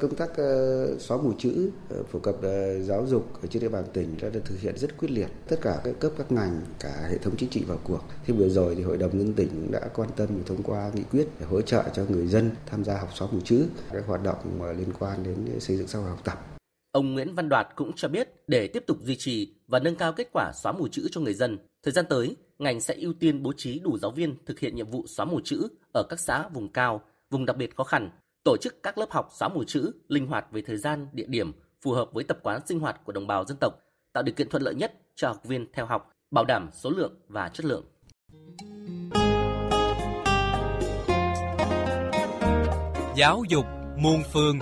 Công 0.00 0.14
tác 0.16 0.36
ờ, 0.36 0.98
xóa 0.98 1.16
mù 1.16 1.32
chữ, 1.38 1.70
ờ, 1.90 2.02
phổ 2.12 2.18
cập 2.18 2.42
ờ, 2.42 2.80
giáo 2.82 3.06
dục 3.06 3.42
ở 3.42 3.46
trên 3.50 3.62
địa 3.62 3.68
bàn 3.68 3.84
tỉnh 3.92 4.14
đã 4.22 4.28
được 4.28 4.44
thực 4.44 4.60
hiện 4.60 4.78
rất 4.78 4.98
quyết 4.98 5.10
liệt. 5.10 5.28
Tất 5.48 5.56
cả 5.62 5.80
các 5.84 5.94
cấp 6.00 6.12
các 6.18 6.32
ngành, 6.32 6.60
cả 6.80 7.08
hệ 7.10 7.18
thống 7.18 7.36
chính 7.36 7.50
trị 7.50 7.64
vào 7.68 7.78
cuộc. 7.84 8.00
Thì 8.26 8.32
vừa 8.32 8.48
rồi 8.48 8.74
thì 8.74 8.82
Hội 8.82 8.96
đồng 8.96 9.18
nhân 9.18 9.32
tỉnh 9.32 9.72
đã 9.72 9.80
quan 9.94 10.08
tâm 10.16 10.28
và 10.28 10.42
thông 10.46 10.62
qua 10.62 10.90
nghị 10.94 11.02
quyết 11.02 11.26
để 11.40 11.46
hỗ 11.46 11.62
trợ 11.62 11.84
cho 11.94 12.04
người 12.08 12.26
dân 12.26 12.50
tham 12.66 12.84
gia 12.84 12.98
học 12.98 13.08
xóa 13.14 13.28
mù 13.32 13.40
chữ, 13.40 13.66
các 13.92 14.06
hoạt 14.06 14.22
động 14.22 14.62
liên 14.78 14.92
quan 14.98 15.22
đến 15.24 15.60
xây 15.60 15.76
dựng 15.76 15.88
xã 15.88 15.98
hội 15.98 16.08
học 16.08 16.20
tập. 16.24 16.55
Ông 16.96 17.14
Nguyễn 17.14 17.34
Văn 17.34 17.48
Đoạt 17.48 17.68
cũng 17.76 17.92
cho 17.92 18.08
biết 18.08 18.28
để 18.46 18.68
tiếp 18.68 18.84
tục 18.86 18.98
duy 19.00 19.16
trì 19.16 19.54
và 19.66 19.78
nâng 19.78 19.96
cao 19.96 20.12
kết 20.12 20.28
quả 20.32 20.52
xóa 20.62 20.72
mù 20.72 20.88
chữ 20.88 21.08
cho 21.10 21.20
người 21.20 21.34
dân, 21.34 21.58
thời 21.82 21.92
gian 21.92 22.04
tới, 22.08 22.36
ngành 22.58 22.80
sẽ 22.80 22.94
ưu 22.94 23.12
tiên 23.12 23.42
bố 23.42 23.52
trí 23.56 23.78
đủ 23.78 23.98
giáo 23.98 24.10
viên 24.10 24.36
thực 24.46 24.58
hiện 24.58 24.76
nhiệm 24.76 24.90
vụ 24.90 25.06
xóa 25.06 25.26
mù 25.26 25.40
chữ 25.44 25.68
ở 25.94 26.02
các 26.08 26.20
xã 26.20 26.48
vùng 26.48 26.72
cao, 26.72 27.00
vùng 27.30 27.46
đặc 27.46 27.56
biệt 27.56 27.76
khó 27.76 27.84
khăn, 27.84 28.10
tổ 28.44 28.56
chức 28.60 28.82
các 28.82 28.98
lớp 28.98 29.06
học 29.10 29.28
xóa 29.32 29.48
mù 29.48 29.64
chữ 29.64 29.92
linh 30.08 30.26
hoạt 30.26 30.52
về 30.52 30.62
thời 30.62 30.76
gian, 30.76 31.08
địa 31.12 31.26
điểm, 31.28 31.52
phù 31.82 31.92
hợp 31.92 32.08
với 32.12 32.24
tập 32.24 32.38
quán 32.42 32.60
sinh 32.66 32.80
hoạt 32.80 33.04
của 33.04 33.12
đồng 33.12 33.26
bào 33.26 33.44
dân 33.44 33.56
tộc, 33.60 33.72
tạo 34.12 34.22
điều 34.22 34.34
kiện 34.34 34.48
thuận 34.48 34.62
lợi 34.62 34.74
nhất 34.74 34.92
cho 35.16 35.28
học 35.28 35.44
viên 35.44 35.66
theo 35.72 35.86
học, 35.86 36.12
bảo 36.30 36.44
đảm 36.44 36.70
số 36.72 36.90
lượng 36.90 37.14
và 37.28 37.48
chất 37.48 37.66
lượng. 37.66 37.84
Giáo 43.16 43.42
dục 43.48 43.66
muôn 43.96 44.22
phương 44.32 44.58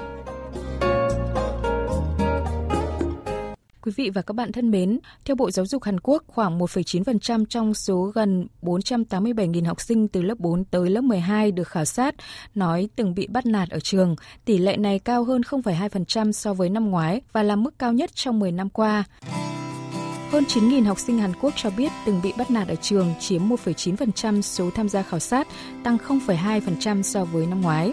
Quý 3.85 3.93
vị 3.97 4.11
và 4.11 4.23
các 4.23 4.35
bạn 4.37 4.53
thân 4.53 4.71
mến, 4.71 4.99
theo 5.25 5.37
Bộ 5.37 5.50
Giáo 5.50 5.67
dục 5.67 5.83
Hàn 5.83 6.00
Quốc, 6.00 6.23
khoảng 6.26 6.59
1,9% 6.59 7.45
trong 7.45 7.75
số 7.75 8.12
gần 8.14 8.47
487.000 8.62 9.67
học 9.67 9.81
sinh 9.81 10.09
từ 10.09 10.23
lớp 10.23 10.38
4 10.38 10.64
tới 10.64 10.91
lớp 10.91 11.00
12 11.00 11.53
được 11.53 11.69
khảo 11.69 11.85
sát 11.85 12.14
nói 12.55 12.88
từng 12.97 13.14
bị 13.14 13.26
bắt 13.26 13.47
nạt 13.47 13.71
ở 13.71 13.81
trường. 13.81 14.17
Tỷ 14.45 14.59
lệ 14.59 14.76
này 14.76 14.99
cao 14.99 15.25
hơn 15.25 15.41
0,2% 15.41 16.33
so 16.33 16.55
với 16.55 16.71
năm 16.71 16.91
ngoái 16.91 17.21
và 17.33 17.43
là 17.43 17.57
mức 17.57 17.79
cao 17.79 17.93
nhất 17.93 18.11
trong 18.14 18.38
10 18.38 18.53
năm 18.53 18.71
qua. 18.71 19.05
Hơn 20.31 20.45
9.000 20.45 20.85
học 20.85 20.99
sinh 20.99 21.19
Hàn 21.19 21.33
Quốc 21.41 21.55
cho 21.57 21.71
biết 21.71 21.93
từng 22.07 22.21
bị 22.23 22.33
bắt 22.38 22.50
nạt 22.50 22.69
ở 22.69 22.75
trường, 22.75 23.14
chiếm 23.21 23.49
1,9% 23.49 24.41
số 24.41 24.71
tham 24.71 24.88
gia 24.88 25.03
khảo 25.03 25.21
sát, 25.21 25.49
tăng 25.85 25.97
0,2% 26.09 27.03
so 27.03 27.25
với 27.25 27.47
năm 27.47 27.61
ngoái. 27.61 27.93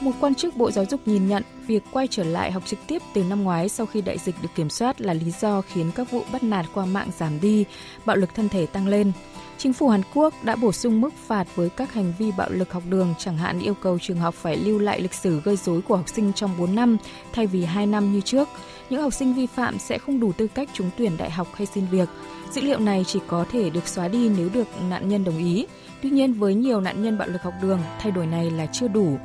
Một 0.00 0.12
quan 0.20 0.34
chức 0.34 0.56
Bộ 0.56 0.70
Giáo 0.70 0.84
dục 0.90 1.00
nhìn 1.06 1.28
nhận 1.28 1.42
việc 1.66 1.82
quay 1.90 2.06
trở 2.06 2.24
lại 2.24 2.52
học 2.52 2.62
trực 2.66 2.78
tiếp 2.86 3.02
từ 3.14 3.24
năm 3.24 3.44
ngoái 3.44 3.68
sau 3.68 3.86
khi 3.86 4.00
đại 4.00 4.18
dịch 4.18 4.34
được 4.42 4.48
kiểm 4.54 4.70
soát 4.70 5.00
là 5.00 5.14
lý 5.14 5.30
do 5.40 5.60
khiến 5.60 5.90
các 5.94 6.10
vụ 6.10 6.22
bắt 6.32 6.42
nạt 6.42 6.66
qua 6.74 6.86
mạng 6.86 7.08
giảm 7.18 7.40
đi, 7.40 7.64
bạo 8.04 8.16
lực 8.16 8.34
thân 8.34 8.48
thể 8.48 8.66
tăng 8.66 8.86
lên. 8.86 9.12
Chính 9.58 9.72
phủ 9.72 9.88
Hàn 9.88 10.02
Quốc 10.14 10.34
đã 10.42 10.56
bổ 10.56 10.72
sung 10.72 11.00
mức 11.00 11.14
phạt 11.26 11.56
với 11.56 11.70
các 11.70 11.92
hành 11.92 12.12
vi 12.18 12.32
bạo 12.32 12.50
lực 12.50 12.72
học 12.72 12.82
đường, 12.88 13.14
chẳng 13.18 13.36
hạn 13.36 13.60
yêu 13.60 13.74
cầu 13.74 13.98
trường 13.98 14.18
học 14.18 14.34
phải 14.34 14.56
lưu 14.56 14.78
lại 14.78 15.00
lịch 15.00 15.14
sử 15.14 15.40
gây 15.40 15.56
rối 15.56 15.82
của 15.82 15.96
học 15.96 16.08
sinh 16.08 16.32
trong 16.32 16.50
4 16.58 16.74
năm 16.74 16.96
thay 17.32 17.46
vì 17.46 17.64
2 17.64 17.86
năm 17.86 18.12
như 18.12 18.20
trước. 18.20 18.48
Những 18.90 19.02
học 19.02 19.12
sinh 19.12 19.34
vi 19.34 19.46
phạm 19.46 19.78
sẽ 19.78 19.98
không 19.98 20.20
đủ 20.20 20.32
tư 20.32 20.46
cách 20.46 20.68
trúng 20.72 20.90
tuyển 20.98 21.16
đại 21.16 21.30
học 21.30 21.48
hay 21.54 21.66
xin 21.66 21.86
việc. 21.86 22.08
Dữ 22.52 22.60
liệu 22.60 22.78
này 22.78 23.04
chỉ 23.06 23.20
có 23.26 23.44
thể 23.52 23.70
được 23.70 23.88
xóa 23.88 24.08
đi 24.08 24.28
nếu 24.28 24.48
được 24.54 24.68
nạn 24.88 25.08
nhân 25.08 25.24
đồng 25.24 25.38
ý. 25.38 25.66
Tuy 26.02 26.10
nhiên, 26.10 26.32
với 26.32 26.54
nhiều 26.54 26.80
nạn 26.80 27.02
nhân 27.02 27.18
bạo 27.18 27.28
lực 27.28 27.42
học 27.42 27.54
đường, 27.62 27.80
thay 28.00 28.12
đổi 28.12 28.26
này 28.26 28.50
là 28.50 28.66
chưa 28.66 28.88
đủ. 28.88 29.18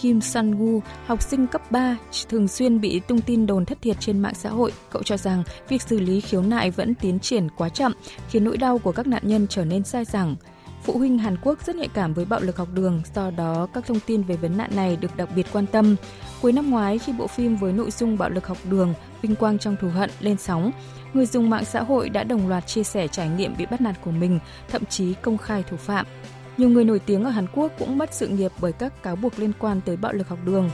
Kim 0.00 0.20
Sun 0.20 0.58
Gu, 0.58 0.80
học 1.06 1.22
sinh 1.22 1.46
cấp 1.46 1.70
3, 1.70 1.96
thường 2.28 2.48
xuyên 2.48 2.80
bị 2.80 3.00
tung 3.00 3.20
tin 3.20 3.46
đồn 3.46 3.64
thất 3.64 3.82
thiệt 3.82 3.96
trên 4.00 4.18
mạng 4.18 4.34
xã 4.34 4.50
hội. 4.50 4.72
Cậu 4.90 5.02
cho 5.02 5.16
rằng 5.16 5.42
việc 5.68 5.82
xử 5.82 6.00
lý 6.00 6.20
khiếu 6.20 6.42
nại 6.42 6.70
vẫn 6.70 6.94
tiến 6.94 7.18
triển 7.18 7.48
quá 7.56 7.68
chậm, 7.68 7.92
khiến 8.28 8.44
nỗi 8.44 8.56
đau 8.56 8.78
của 8.78 8.92
các 8.92 9.06
nạn 9.06 9.22
nhân 9.26 9.46
trở 9.50 9.64
nên 9.64 9.84
sai 9.84 10.04
rằng. 10.04 10.36
Phụ 10.82 10.98
huynh 10.98 11.18
Hàn 11.18 11.36
Quốc 11.42 11.66
rất 11.66 11.76
nhạy 11.76 11.88
cảm 11.88 12.14
với 12.14 12.24
bạo 12.24 12.40
lực 12.40 12.56
học 12.56 12.68
đường, 12.74 13.02
do 13.14 13.30
đó 13.30 13.68
các 13.74 13.86
thông 13.86 14.00
tin 14.00 14.22
về 14.22 14.36
vấn 14.36 14.56
nạn 14.56 14.70
này 14.76 14.96
được 14.96 15.16
đặc 15.16 15.28
biệt 15.36 15.46
quan 15.52 15.66
tâm. 15.66 15.96
Cuối 16.42 16.52
năm 16.52 16.70
ngoái, 16.70 16.98
khi 16.98 17.12
bộ 17.12 17.26
phim 17.26 17.56
với 17.56 17.72
nội 17.72 17.90
dung 17.90 18.18
bạo 18.18 18.30
lực 18.30 18.46
học 18.46 18.58
đường, 18.70 18.94
vinh 19.22 19.36
quang 19.36 19.58
trong 19.58 19.76
thù 19.80 19.88
hận 19.88 20.10
lên 20.20 20.36
sóng, 20.38 20.70
người 21.14 21.26
dùng 21.26 21.50
mạng 21.50 21.64
xã 21.64 21.82
hội 21.82 22.08
đã 22.08 22.24
đồng 22.24 22.48
loạt 22.48 22.66
chia 22.66 22.82
sẻ 22.82 23.08
trải 23.08 23.28
nghiệm 23.28 23.56
bị 23.56 23.66
bắt 23.66 23.80
nạt 23.80 23.96
của 24.04 24.10
mình, 24.10 24.38
thậm 24.68 24.84
chí 24.84 25.14
công 25.14 25.38
khai 25.38 25.62
thủ 25.62 25.76
phạm. 25.76 26.06
Nhiều 26.58 26.68
người 26.68 26.84
nổi 26.84 26.98
tiếng 26.98 27.24
ở 27.24 27.30
Hàn 27.30 27.46
Quốc 27.54 27.72
cũng 27.78 27.98
mất 27.98 28.14
sự 28.14 28.28
nghiệp 28.28 28.52
bởi 28.60 28.72
các 28.72 29.02
cáo 29.02 29.16
buộc 29.16 29.38
liên 29.38 29.52
quan 29.58 29.80
tới 29.80 29.96
bạo 29.96 30.12
lực 30.12 30.28
học 30.28 30.38
đường. 30.44 30.70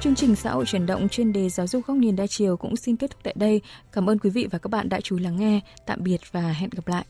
Chương 0.00 0.14
trình 0.14 0.36
xã 0.36 0.50
hội 0.50 0.64
chuyển 0.66 0.86
động 0.86 1.08
chuyên 1.08 1.32
đề 1.32 1.48
giáo 1.48 1.66
dục 1.66 1.86
góc 1.86 1.96
nhìn 1.96 2.16
đa 2.16 2.26
chiều 2.26 2.56
cũng 2.56 2.76
xin 2.76 2.96
kết 2.96 3.10
thúc 3.10 3.20
tại 3.22 3.34
đây. 3.36 3.60
Cảm 3.92 4.10
ơn 4.10 4.18
quý 4.18 4.30
vị 4.30 4.48
và 4.50 4.58
các 4.58 4.68
bạn 4.68 4.88
đã 4.88 5.00
chú 5.00 5.16
ý 5.16 5.24
lắng 5.24 5.36
nghe. 5.36 5.60
Tạm 5.86 6.02
biệt 6.02 6.20
và 6.32 6.40
hẹn 6.40 6.70
gặp 6.70 6.88
lại. 6.88 7.02